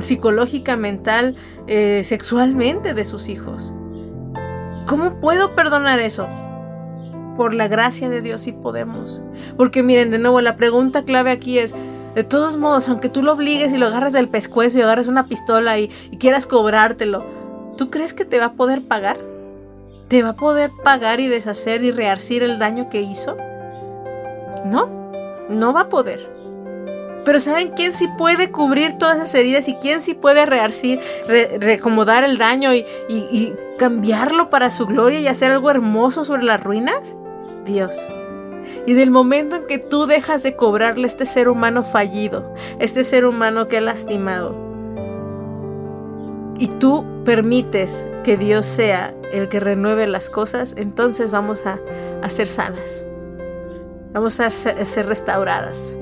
Psicológica, 0.00 0.76
mental, 0.76 1.36
eh, 1.68 2.02
sexualmente 2.04 2.94
de 2.94 3.04
sus 3.04 3.28
hijos. 3.28 3.72
¿Cómo 4.86 5.20
puedo 5.20 5.54
perdonar 5.54 6.00
eso? 6.00 6.26
Por 7.36 7.54
la 7.54 7.68
gracia 7.68 8.08
de 8.08 8.20
Dios 8.20 8.42
sí 8.42 8.50
podemos. 8.50 9.22
Porque 9.56 9.84
miren, 9.84 10.10
de 10.10 10.18
nuevo, 10.18 10.40
la 10.40 10.56
pregunta 10.56 11.04
clave 11.04 11.30
aquí 11.30 11.60
es, 11.60 11.76
de 12.16 12.24
todos 12.24 12.56
modos, 12.56 12.88
aunque 12.88 13.08
tú 13.08 13.22
lo 13.22 13.34
obligues 13.34 13.72
y 13.72 13.78
lo 13.78 13.86
agarres 13.86 14.14
del 14.14 14.28
pescuezo 14.28 14.80
y 14.80 14.82
agarres 14.82 15.06
una 15.06 15.28
pistola 15.28 15.78
y, 15.78 15.92
y 16.10 16.16
quieras 16.16 16.48
cobrártelo, 16.48 17.24
¿tú 17.76 17.88
crees 17.88 18.14
que 18.14 18.24
te 18.24 18.40
va 18.40 18.46
a 18.46 18.52
poder 18.54 18.82
pagar? 18.82 19.29
¿Te 20.10 20.24
va 20.24 20.30
a 20.30 20.36
poder 20.36 20.72
pagar 20.72 21.20
y 21.20 21.28
deshacer 21.28 21.84
y 21.84 21.92
rearcir 21.92 22.42
el 22.42 22.58
daño 22.58 22.88
que 22.90 23.00
hizo? 23.00 23.36
No, 24.64 24.88
no 25.48 25.72
va 25.72 25.82
a 25.82 25.88
poder. 25.88 26.28
Pero 27.24 27.38
¿saben 27.38 27.70
quién 27.76 27.92
sí 27.92 28.08
puede 28.18 28.50
cubrir 28.50 28.98
todas 28.98 29.18
esas 29.18 29.32
heridas 29.36 29.68
y 29.68 29.74
quién 29.74 30.00
sí 30.00 30.14
puede 30.14 30.46
rearcir, 30.46 30.98
reacomodar 31.28 32.24
el 32.24 32.38
daño 32.38 32.74
y, 32.74 33.54
cambiarlo 33.78 34.50
para 34.50 34.70
su 34.70 34.84
gloria 34.86 35.20
y 35.20 35.28
hacer 35.28 35.52
algo 35.52 35.70
hermoso 35.70 36.24
sobre 36.24 36.42
las 36.42 36.60
ruinas? 36.60 37.14
Dios. 37.64 37.96
Y 38.86 38.94
del 38.94 39.12
momento 39.12 39.54
en 39.54 39.66
que 39.68 39.78
tú 39.78 40.06
dejas 40.06 40.42
de 40.42 40.56
cobrarle 40.56 41.06
este 41.06 41.24
ser 41.24 41.48
humano 41.48 41.84
fallido, 41.84 42.52
este 42.80 43.04
ser 43.04 43.26
humano 43.26 43.68
que 43.68 43.76
ha 43.76 43.80
lastimado, 43.80 44.56
y 46.58 46.66
tú 46.66 47.06
permites 47.24 48.08
que 48.24 48.36
Dios 48.36 48.66
sea 48.66 49.14
el 49.32 49.48
que 49.48 49.60
renueve 49.60 50.06
las 50.06 50.30
cosas, 50.30 50.74
entonces 50.76 51.30
vamos 51.30 51.64
a, 51.66 51.78
ser 52.28 52.46
sanas. 52.46 53.04
Vamos 54.12 54.40
a 54.40 54.50
ser, 54.50 55.06
restauradas. 55.06 55.96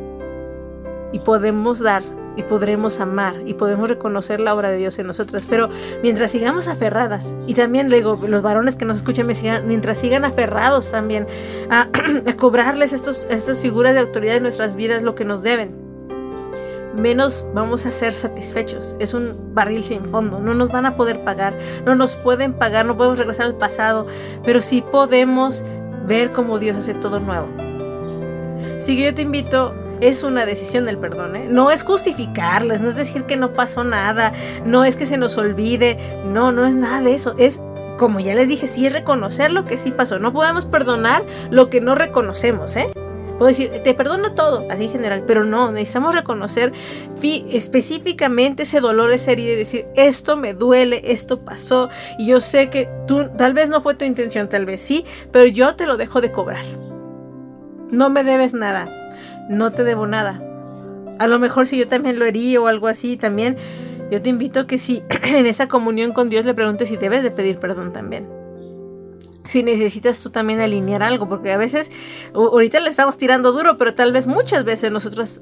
Y 1.12 1.20
podemos 1.20 1.80
dar 1.80 2.02
y 2.36 2.42
podremos 2.44 3.00
amar 3.00 3.42
y 3.46 3.54
podemos 3.54 3.88
reconocer 3.88 4.38
la 4.38 4.54
obra 4.54 4.70
de 4.70 4.76
Dios 4.76 4.98
en 4.98 5.06
nosotras. 5.06 5.46
Pero 5.46 5.68
mientras 6.02 6.30
sigamos 6.30 6.68
aferradas, 6.68 7.34
y 7.46 7.54
también 7.54 7.88
digo, 7.88 8.20
los 8.26 8.42
varones 8.42 8.76
que 8.76 8.84
nos 8.84 8.98
escuchan, 8.98 9.26
mientras 9.66 9.98
sigan 9.98 10.24
aferrados 10.24 10.90
también 10.90 11.26
a, 11.70 11.88
cobrarles 12.36 12.92
estos, 12.92 13.26
estas 13.30 13.60
figuras 13.60 13.94
de 13.94 14.00
autoridad 14.00 14.36
en 14.36 14.42
nuestras 14.42 14.76
vidas 14.76 15.02
lo 15.02 15.14
que 15.14 15.24
nos 15.24 15.42
deben, 15.42 15.87
menos 16.98 17.46
vamos 17.54 17.86
a 17.86 17.92
ser 17.92 18.12
satisfechos. 18.12 18.96
Es 18.98 19.14
un 19.14 19.54
barril 19.54 19.82
sin 19.82 20.04
fondo. 20.04 20.40
No 20.40 20.54
nos 20.54 20.70
van 20.70 20.86
a 20.86 20.96
poder 20.96 21.24
pagar. 21.24 21.56
No 21.84 21.94
nos 21.94 22.16
pueden 22.16 22.54
pagar. 22.54 22.86
No 22.86 22.96
podemos 22.96 23.18
regresar 23.18 23.46
al 23.46 23.56
pasado. 23.56 24.06
Pero 24.44 24.62
sí 24.62 24.82
podemos 24.82 25.64
ver 26.06 26.32
cómo 26.32 26.58
Dios 26.58 26.76
hace 26.76 26.94
todo 26.94 27.20
nuevo. 27.20 27.48
Si 28.78 29.02
yo 29.02 29.14
te 29.14 29.22
invito, 29.22 29.74
es 30.00 30.22
una 30.22 30.46
decisión 30.46 30.84
del 30.84 30.98
perdón. 30.98 31.36
¿eh? 31.36 31.46
No 31.48 31.70
es 31.70 31.84
justificarles. 31.84 32.80
No 32.80 32.88
es 32.88 32.96
decir 32.96 33.24
que 33.24 33.36
no 33.36 33.52
pasó 33.54 33.84
nada. 33.84 34.32
No 34.64 34.84
es 34.84 34.96
que 34.96 35.06
se 35.06 35.16
nos 35.16 35.36
olvide. 35.38 36.22
No, 36.26 36.52
no 36.52 36.66
es 36.66 36.74
nada 36.74 37.00
de 37.00 37.14
eso. 37.14 37.34
Es 37.38 37.60
como 37.98 38.20
ya 38.20 38.34
les 38.34 38.48
dije, 38.48 38.68
sí 38.68 38.86
es 38.86 38.92
reconocer 38.92 39.50
lo 39.50 39.64
que 39.64 39.76
sí 39.76 39.90
pasó. 39.90 40.18
No 40.18 40.32
podemos 40.32 40.66
perdonar 40.66 41.24
lo 41.50 41.68
que 41.68 41.80
no 41.80 41.94
reconocemos, 41.94 42.76
¿eh? 42.76 42.90
Puedo 43.38 43.46
decir, 43.46 43.70
te 43.84 43.94
perdono 43.94 44.34
todo, 44.34 44.66
así 44.68 44.86
en 44.86 44.90
general, 44.90 45.22
pero 45.24 45.44
no, 45.44 45.70
necesitamos 45.70 46.12
reconocer 46.12 46.72
específicamente 47.22 48.64
ese 48.64 48.80
dolor, 48.80 49.12
esa 49.12 49.30
herida 49.30 49.52
y 49.52 49.56
decir, 49.56 49.86
esto 49.94 50.36
me 50.36 50.54
duele, 50.54 51.00
esto 51.04 51.44
pasó, 51.44 51.88
y 52.18 52.26
yo 52.26 52.40
sé 52.40 52.68
que 52.68 52.88
tú, 53.06 53.30
tal 53.36 53.54
vez 53.54 53.68
no 53.68 53.80
fue 53.80 53.94
tu 53.94 54.04
intención, 54.04 54.48
tal 54.48 54.66
vez 54.66 54.80
sí, 54.80 55.04
pero 55.30 55.46
yo 55.46 55.76
te 55.76 55.86
lo 55.86 55.96
dejo 55.96 56.20
de 56.20 56.32
cobrar. 56.32 56.64
No 57.92 58.10
me 58.10 58.24
debes 58.24 58.54
nada, 58.54 58.88
no 59.48 59.70
te 59.70 59.84
debo 59.84 60.08
nada. 60.08 60.42
A 61.20 61.28
lo 61.28 61.38
mejor 61.38 61.68
si 61.68 61.78
yo 61.78 61.86
también 61.86 62.18
lo 62.18 62.24
herí 62.24 62.56
o 62.56 62.66
algo 62.66 62.88
así, 62.88 63.16
también, 63.16 63.56
yo 64.10 64.20
te 64.20 64.30
invito 64.30 64.60
a 64.60 64.66
que 64.66 64.78
si 64.78 65.00
en 65.22 65.46
esa 65.46 65.68
comunión 65.68 66.12
con 66.12 66.28
Dios 66.28 66.44
le 66.44 66.54
preguntes 66.54 66.88
si 66.88 66.96
debes 66.96 67.22
de 67.22 67.30
pedir 67.30 67.58
perdón 67.58 67.92
también 67.92 68.37
si 69.48 69.62
necesitas 69.62 70.22
tú 70.22 70.30
también 70.30 70.60
alinear 70.60 71.02
algo, 71.02 71.28
porque 71.28 71.52
a 71.52 71.56
veces, 71.56 71.90
ahorita 72.34 72.80
le 72.80 72.90
estamos 72.90 73.16
tirando 73.18 73.52
duro, 73.52 73.78
pero 73.78 73.94
tal 73.94 74.12
vez 74.12 74.26
muchas 74.26 74.64
veces 74.64 74.92
nosotros, 74.92 75.40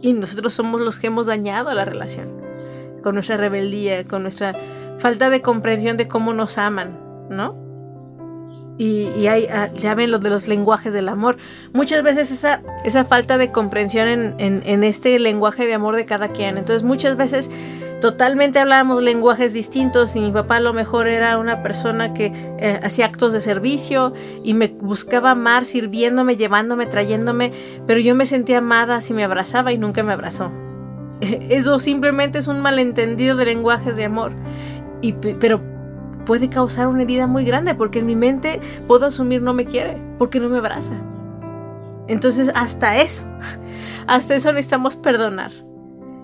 y 0.00 0.12
nosotros 0.12 0.54
somos 0.54 0.80
los 0.80 0.98
que 0.98 1.08
hemos 1.08 1.26
dañado 1.26 1.74
la 1.74 1.84
relación, 1.84 2.40
con 3.02 3.14
nuestra 3.14 3.36
rebeldía, 3.36 4.06
con 4.06 4.22
nuestra 4.22 4.56
falta 4.98 5.30
de 5.30 5.42
comprensión 5.42 5.96
de 5.96 6.06
cómo 6.06 6.32
nos 6.32 6.58
aman, 6.58 6.98
¿no? 7.28 7.58
Y, 8.78 9.26
hay, 9.26 9.46
ah, 9.52 9.70
ya 9.74 9.94
ven 9.94 10.10
lo 10.10 10.18
de 10.18 10.30
los 10.30 10.48
lenguajes 10.48 10.94
del 10.94 11.10
amor. 11.10 11.36
Muchas 11.74 12.02
veces 12.02 12.30
esa, 12.30 12.62
esa 12.82 13.04
falta 13.04 13.36
de 13.36 13.50
comprensión 13.50 14.08
en, 14.08 14.62
en 14.64 14.84
este 14.84 15.18
lenguaje 15.18 15.66
de 15.66 15.74
amor 15.74 15.96
de 15.96 16.06
cada 16.06 16.28
quien. 16.28 16.56
Entonces 16.56 16.82
muchas 16.82 17.18
veces 17.18 17.50
totalmente 18.00 18.58
hablábamos 18.58 19.02
lenguajes 19.02 19.52
distintos 19.52 20.16
y 20.16 20.20
mi 20.20 20.30
papá 20.30 20.56
a 20.56 20.60
lo 20.60 20.72
mejor 20.72 21.06
era 21.06 21.38
una 21.38 21.62
persona 21.62 22.14
que 22.14 22.32
eh, 22.58 22.80
hacía 22.82 23.06
actos 23.06 23.32
de 23.32 23.40
servicio 23.40 24.12
y 24.42 24.54
me 24.54 24.68
buscaba 24.68 25.32
amar 25.32 25.66
sirviéndome, 25.66 26.36
llevándome, 26.36 26.86
trayéndome, 26.86 27.52
pero 27.86 28.00
yo 28.00 28.14
me 28.14 28.26
sentía 28.26 28.58
amada 28.58 29.00
si 29.00 29.14
me 29.14 29.24
abrazaba 29.24 29.72
y 29.72 29.78
nunca 29.78 30.02
me 30.02 30.12
abrazó. 30.12 30.50
Eso 31.20 31.78
simplemente 31.78 32.38
es 32.38 32.48
un 32.48 32.60
malentendido 32.60 33.36
de 33.36 33.44
lenguajes 33.44 33.96
de 33.96 34.04
amor. 34.04 34.32
Y, 35.02 35.12
pero 35.12 35.60
puede 36.26 36.48
causar 36.48 36.86
una 36.88 37.02
herida 37.02 37.26
muy 37.26 37.44
grande 37.44 37.74
porque 37.74 38.00
en 38.00 38.06
mi 38.06 38.16
mente 38.16 38.60
puedo 38.86 39.06
asumir 39.06 39.42
no 39.42 39.54
me 39.54 39.66
quiere 39.66 40.00
porque 40.18 40.40
no 40.40 40.48
me 40.48 40.58
abraza. 40.58 40.94
Entonces 42.08 42.50
hasta 42.54 43.00
eso, 43.00 43.26
hasta 44.06 44.34
eso 44.34 44.52
necesitamos 44.52 44.96
perdonar, 44.96 45.52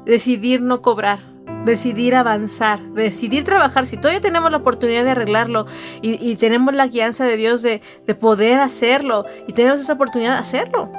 decidir 0.04 0.60
no 0.60 0.82
cobrar, 0.82 1.35
decidir 1.66 2.14
avanzar, 2.14 2.80
decidir 2.94 3.44
trabajar. 3.44 3.86
Si 3.86 3.98
todavía 3.98 4.20
tenemos 4.20 4.50
la 4.50 4.56
oportunidad 4.56 5.04
de 5.04 5.10
arreglarlo 5.10 5.66
y, 6.00 6.36
tenemos 6.36 6.74
la 6.74 6.86
guianza 6.86 7.26
de 7.26 7.36
Dios 7.36 7.60
de, 7.60 7.80
poder 8.18 8.60
hacerlo 8.60 9.26
y 9.46 9.52
tenemos 9.52 9.80
esa 9.80 9.92
oportunidad 9.92 10.32
de 10.32 10.38
hacerlo. 10.38 10.90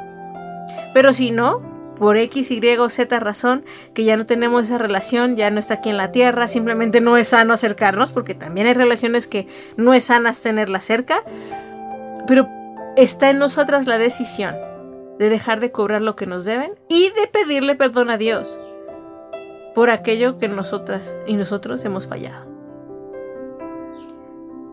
Pero 0.93 1.13
si 1.13 1.31
no, 1.31 1.61
por 1.97 2.17
X, 2.17 2.51
Y 2.51 2.77
o 2.77 2.89
Z 2.89 3.19
razón, 3.19 3.63
que 3.95 4.03
ya 4.03 4.17
no 4.17 4.25
tenemos 4.27 4.65
esa 4.65 4.77
relación, 4.77 5.35
ya 5.35 5.49
no 5.49 5.57
está 5.57 5.75
aquí 5.75 5.89
en 5.89 5.97
la 5.97 6.11
tierra, 6.11 6.47
simplemente 6.47 7.01
no 7.01 7.17
es 7.17 7.29
sano 7.29 7.53
acercarnos, 7.53 8.11
porque 8.11 8.35
también 8.35 8.67
hay 8.67 8.73
relaciones 8.73 9.25
que 9.25 9.47
no 9.77 9.93
es 9.93 10.05
sanas 10.05 10.43
tenerla 10.43 10.79
cerca, 10.79 11.23
pero 12.27 12.47
está 12.97 13.29
en 13.29 13.39
nosotras 13.39 13.87
la 13.87 13.97
decisión 13.97 14.55
de 15.17 15.29
dejar 15.29 15.59
de 15.59 15.71
cobrar 15.71 16.01
lo 16.01 16.15
que 16.15 16.27
nos 16.27 16.45
deben 16.45 16.73
y 16.89 17.09
de 17.09 17.27
pedirle 17.27 17.75
perdón 17.75 18.11
a 18.11 18.17
Dios 18.17 18.59
por 19.77 19.91
aquello 19.91 20.37
que 20.37 20.47
nosotras 20.47 21.15
y 21.27 21.35
nosotros 21.35 21.85
hemos 21.85 22.07
fallado. 22.07 22.47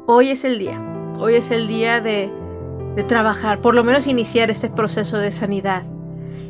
Hoy 0.06 0.30
es 0.30 0.44
el 0.44 0.58
día, 0.58 0.82
hoy 1.18 1.34
es 1.34 1.50
el 1.50 1.68
día 1.68 2.00
de, 2.00 2.32
trabajar, 3.06 3.60
por 3.60 3.74
lo 3.74 3.84
menos 3.84 4.06
iniciar 4.06 4.50
este 4.50 4.70
proceso 4.70 5.18
de 5.18 5.30
sanidad. 5.30 5.82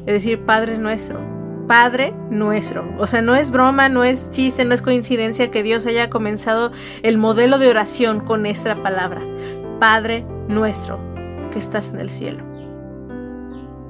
Es 0.06 0.14
decir, 0.14 0.44
Padre 0.44 0.78
nuestro, 0.78 1.18
Padre 1.66 2.14
nuestro. 2.30 2.88
O 3.00 3.08
sea, 3.08 3.22
no 3.22 3.34
es 3.34 3.50
broma, 3.50 3.88
no 3.88 4.04
es 4.04 4.30
chiste, 4.30 4.64
no 4.64 4.72
es 4.72 4.82
coincidencia 4.82 5.50
que 5.50 5.64
Dios 5.64 5.84
haya 5.86 6.08
comenzado 6.08 6.70
el 7.02 7.18
modelo 7.18 7.58
de 7.58 7.70
oración 7.70 8.20
con 8.20 8.42
nuestra 8.42 8.80
palabra. 8.80 9.22
Padre 9.80 10.24
nuestro, 10.46 11.00
que 11.50 11.58
estás 11.58 11.90
en 11.90 11.98
el 11.98 12.08
cielo 12.08 12.53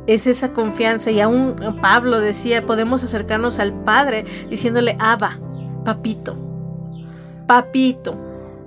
es 0.06 0.26
esa 0.26 0.52
confianza. 0.52 1.10
Y 1.10 1.20
aún 1.20 1.56
Pablo 1.80 2.20
decía, 2.20 2.66
podemos 2.66 3.02
acercarnos 3.04 3.58
al 3.58 3.72
Padre 3.72 4.24
diciéndole, 4.50 4.96
Abba, 4.98 5.38
papito, 5.84 6.36
papito, 7.46 8.16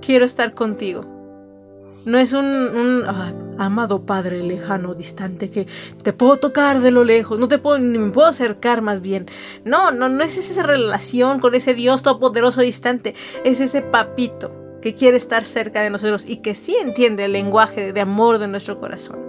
quiero 0.00 0.24
estar 0.24 0.54
contigo. 0.54 1.18
No 2.04 2.16
es 2.16 2.32
un, 2.32 3.04
amado 3.58 4.06
Padre 4.06 4.42
lejano, 4.42 4.94
distante, 4.94 5.50
que 5.50 5.66
te 6.02 6.12
puedo 6.14 6.36
tocar 6.36 6.80
de 6.80 6.90
lo 6.90 7.04
lejos, 7.04 7.38
no 7.38 7.48
te 7.48 7.58
puedo, 7.58 7.78
ni 7.78 7.98
me 7.98 8.10
puedo 8.12 8.28
acercar 8.28 8.80
más 8.80 9.02
bien. 9.02 9.26
No, 9.64 9.90
no, 9.90 10.08
no 10.08 10.24
es 10.24 10.38
esa 10.38 10.62
relación 10.62 11.38
con 11.38 11.54
ese 11.54 11.74
Dios 11.74 12.02
todopoderoso 12.02 12.62
distante, 12.62 13.14
es 13.44 13.60
ese 13.60 13.82
papito 13.82 14.54
que 14.80 14.94
quiere 14.94 15.16
estar 15.16 15.44
cerca 15.44 15.82
de 15.82 15.90
nosotros 15.90 16.24
y 16.26 16.36
que 16.36 16.54
sí 16.54 16.76
entiende 16.76 17.24
el 17.24 17.32
lenguaje 17.32 17.92
de 17.92 18.00
amor 18.00 18.38
de 18.38 18.48
nuestro 18.48 18.80
corazón. 18.80 19.27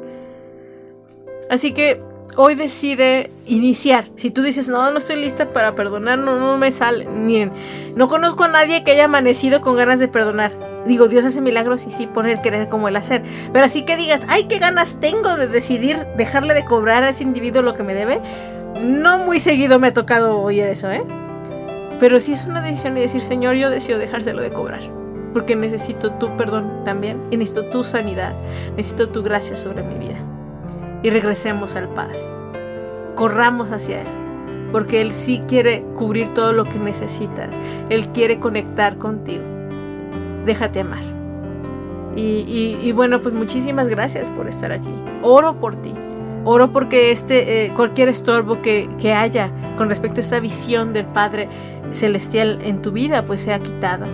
Así 1.50 1.74
que 1.74 2.02
hoy 2.36 2.56
decide 2.56 3.32
iniciar. 3.47 4.06
Si 4.16 4.30
tú 4.30 4.43
dices, 4.43 4.70
no, 4.70 4.91
no 4.91 5.00
estoy 5.00 5.18
lista 5.18 5.50
para 5.50 5.76
perdonar, 5.76 6.20
no, 6.20 6.39
no 6.39 6.58
me 6.58 6.72
sale. 6.72 7.08
Miren, 7.08 7.52
no 7.95 8.08
conozco 8.08 8.43
a 8.43 8.47
nadie 8.47 8.84
que 8.84 8.91
haya 8.91 9.06
amanecido 9.06 9.62
con 9.62 9.76
ganas 9.76 10.00
de 10.00 10.08
perdonar. 10.08 10.54
Digo, 10.86 11.08
Dios 11.08 11.26
hace 11.26 11.41
milagros 11.41 11.86
y 11.86 11.91
sí 11.91 12.08
pone 12.08 12.32
el 12.32 12.41
querer 12.41 12.70
como 12.70 12.88
el 12.88 12.95
hacer. 12.95 13.24
Pero 13.52 13.66
así 13.66 13.84
que 13.84 13.97
digas, 13.97 14.26
ay, 14.30 14.45
qué 14.45 14.60
ganas 14.60 15.00
tengo 15.00 15.36
de 15.36 15.47
decidir 15.47 15.97
dejarle 16.18 16.54
de 16.54 16.64
cobrar 16.66 17.04
a 17.04 17.10
ese 17.10 17.24
individuo 17.24 17.62
lo 17.62 17.74
que 17.74 17.84
me 17.84 17.93
debe. 17.93 18.22
No 18.80 19.18
muy 19.20 19.39
seguido 19.39 19.80
me 19.80 19.88
ha 19.88 19.93
tocado 19.93 20.39
oír 20.39 20.64
eso, 20.66 20.89
¿eh? 20.89 21.04
Pero 22.00 22.22
sí 22.22 22.32
es 22.32 22.45
una 22.45 22.62
decisión 22.62 22.95
de 22.95 23.02
decir, 23.02 23.22
Señor, 23.22 23.56
yo 23.56 23.70
decido 23.70 24.00
dejárselo 24.00 24.41
de 24.41 24.52
cobrar. 24.52 24.82
Porque 25.34 25.56
necesito 25.56 26.14
tu 26.14 26.38
perdón 26.38 26.84
también. 26.86 27.22
Y 27.32 27.38
necesito 27.38 27.70
tu 27.70 27.84
sanidad. 27.84 28.34
Necesito 28.78 29.10
tu 29.10 29.22
gracia 29.22 29.58
sobre 29.58 29.84
mi 29.84 29.95
vida 29.95 30.24
y 31.04 31.10
regresemos 31.10 31.76
al 31.76 31.89
Padre. 31.89 32.20
Corramos 33.16 33.72
hacia 33.72 34.02
Él, 34.02 34.08
porque 34.72 35.02
Él 35.02 35.14
sí 35.14 35.41
quiere 35.47 35.84
cubrir 35.95 36.30
todo 36.30 36.54
lo 36.54 36.66
que 36.66 36.80
necesitas. 36.80 37.58
Él 37.89 38.10
quiere 38.10 38.39
conectar 38.39 38.97
contigo. 38.97 39.43
Déjate 40.45 40.80
amar 40.80 41.04
Y, 42.16 42.91
bueno, 42.93 43.22
pues 43.22 43.34
muchísimas 43.34 43.88
gracias 43.88 44.30
por 44.30 44.47
estar 44.47 44.72
aquí. 44.72 44.93
Oro 45.22 45.60
por 45.60 45.76
ti. 45.76 45.93
Oro 46.45 46.72
porque 46.72 47.12
este, 47.12 47.66
eh, 47.66 47.74
cualquier 47.76 48.08
estorbo 48.08 48.62
que, 48.62 48.89
que, 48.97 49.14
haya 49.14 49.52
con 49.78 49.89
respecto 49.89 50.20
a 50.20 50.24
esta 50.24 50.39
visión 50.39 50.93
del 50.93 51.06
Padre 51.06 51.50
Celestial 51.91 52.60
en 52.64 52.82
tu 52.82 52.91
vida, 52.91 53.26
pues 53.26 53.41
sea 53.41 53.60
quitada. 53.60 54.08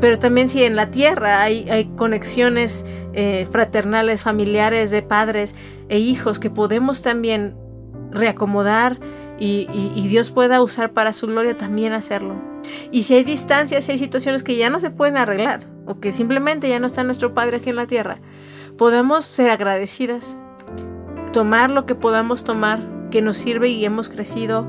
Pero 0.00 0.18
también 0.18 0.48
si 0.48 0.64
en 0.64 0.76
la 0.76 0.90
tierra 0.90 1.42
hay, 1.42 1.92
conexiones 1.96 2.84
eh, 3.12 3.46
fraternales, 3.50 4.22
familiares, 4.22 4.90
de 4.90 5.02
padres 5.02 5.54
e 5.88 5.98
hijos 5.98 6.38
que 6.38 6.50
podemos 6.50 7.02
también 7.02 7.54
reacomodar 8.10 8.98
y, 9.38 9.68
y, 9.72 10.08
Dios 10.08 10.30
pueda 10.30 10.60
usar 10.60 10.92
para 10.92 11.14
su 11.14 11.26
gloria 11.26 11.56
también 11.56 11.94
hacerlo. 11.94 12.34
Y 12.90 13.04
si 13.04 13.14
hay 13.14 13.24
distancias, 13.24 13.84
si 13.84 13.92
hay 13.92 13.98
situaciones 13.98 14.42
que 14.42 14.56
ya 14.56 14.68
no 14.68 14.80
se 14.80 14.90
pueden 14.90 15.16
arreglar 15.16 15.66
o 15.86 15.98
que 15.98 16.12
simplemente 16.12 16.68
ya 16.68 16.78
no 16.78 16.86
está 16.86 17.04
nuestro 17.04 17.32
Padre 17.32 17.56
aquí 17.56 17.70
en 17.70 17.76
la 17.76 17.86
tierra, 17.86 18.18
podemos 18.76 19.24
ser 19.24 19.50
agradecidas, 19.50 20.36
tomar 21.32 21.70
lo 21.70 21.86
que 21.86 21.94
podamos 21.94 22.44
tomar 22.44 22.86
que 23.10 23.22
nos 23.22 23.38
sirve 23.38 23.68
y 23.68 23.84
hemos 23.84 24.08
crecido 24.08 24.66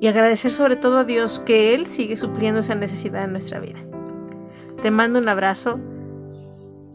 y 0.00 0.08
agradecer 0.08 0.52
sobre 0.52 0.76
todo 0.76 0.98
a 0.98 1.04
Dios 1.04 1.40
que 1.44 1.74
Él 1.74 1.86
sigue 1.86 2.16
supliendo 2.16 2.60
esa 2.60 2.74
necesidad 2.74 3.24
en 3.24 3.32
nuestra 3.32 3.60
vida. 3.60 3.85
Te 4.86 4.92
mando 4.92 5.18
un 5.18 5.28
abrazo, 5.28 5.80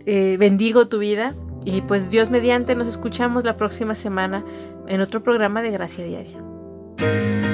eh, 0.06 0.38
bendigo 0.40 0.88
tu 0.88 1.00
vida 1.00 1.36
y 1.66 1.82
pues 1.82 2.10
Dios 2.10 2.32
mediante 2.32 2.74
nos 2.74 2.88
escuchamos 2.88 3.44
la 3.44 3.58
próxima 3.58 3.96
semana 3.96 4.46
en 4.88 5.02
otro 5.02 5.22
programa 5.24 5.62
de 5.62 5.72
Gracia 5.72 6.06
Diaria. 6.06 7.51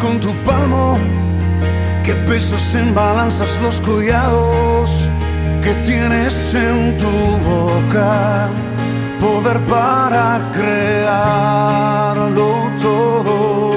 Con 0.00 0.18
tu 0.18 0.32
palmo, 0.44 0.98
que 2.04 2.12
pesas 2.28 2.74
en 2.74 2.92
balanzas 2.92 3.58
los 3.62 3.80
collados 3.80 5.08
que 5.62 5.72
tienes 5.86 6.54
en 6.54 6.98
tu 6.98 7.06
boca, 7.48 8.48
poder 9.20 9.60
para 9.66 10.40
crearlo 10.52 12.48
todo. 12.82 13.70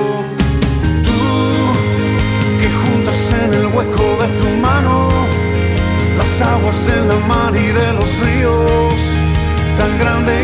Tú 1.07 1.21
que 2.59 2.69
juntas 2.81 3.31
en 3.43 3.53
el 3.53 3.67
hueco 3.67 4.17
de 4.21 4.27
tu 4.39 4.49
mano 4.61 4.95
las 6.17 6.41
aguas 6.41 6.85
de 6.87 7.01
la 7.09 7.15
mar 7.27 7.55
y 7.55 7.67
de 7.67 7.93
los 7.93 8.09
ríos, 8.25 8.99
tan 9.77 9.99
grande 9.99 10.42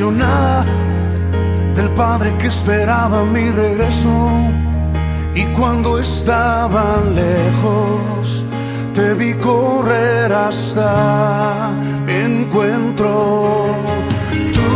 del 0.00 1.90
padre 1.90 2.32
que 2.38 2.46
esperaba 2.46 3.22
mi 3.22 3.50
regreso 3.50 4.30
y 5.34 5.44
cuando 5.56 5.98
estaba 5.98 6.96
lejos 7.14 8.42
te 8.94 9.12
vi 9.12 9.34
correr 9.34 10.32
hasta 10.32 11.70
mi 12.06 12.14
encuentro. 12.14 13.74
Tú 14.54 14.70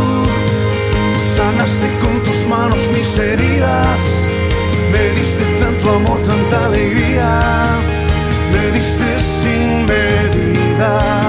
sanaste 1.35 1.87
con 2.03 2.23
tus 2.23 2.45
manos 2.47 2.77
mis 2.93 3.17
heridas, 3.17 3.99
me 4.91 5.09
diste 5.19 5.43
tanto 5.57 5.95
amor, 5.95 6.19
tanta 6.21 6.65
alegría, 6.67 7.81
me 8.51 8.71
diste 8.77 9.17
sin 9.17 9.87
medida, 9.87 11.24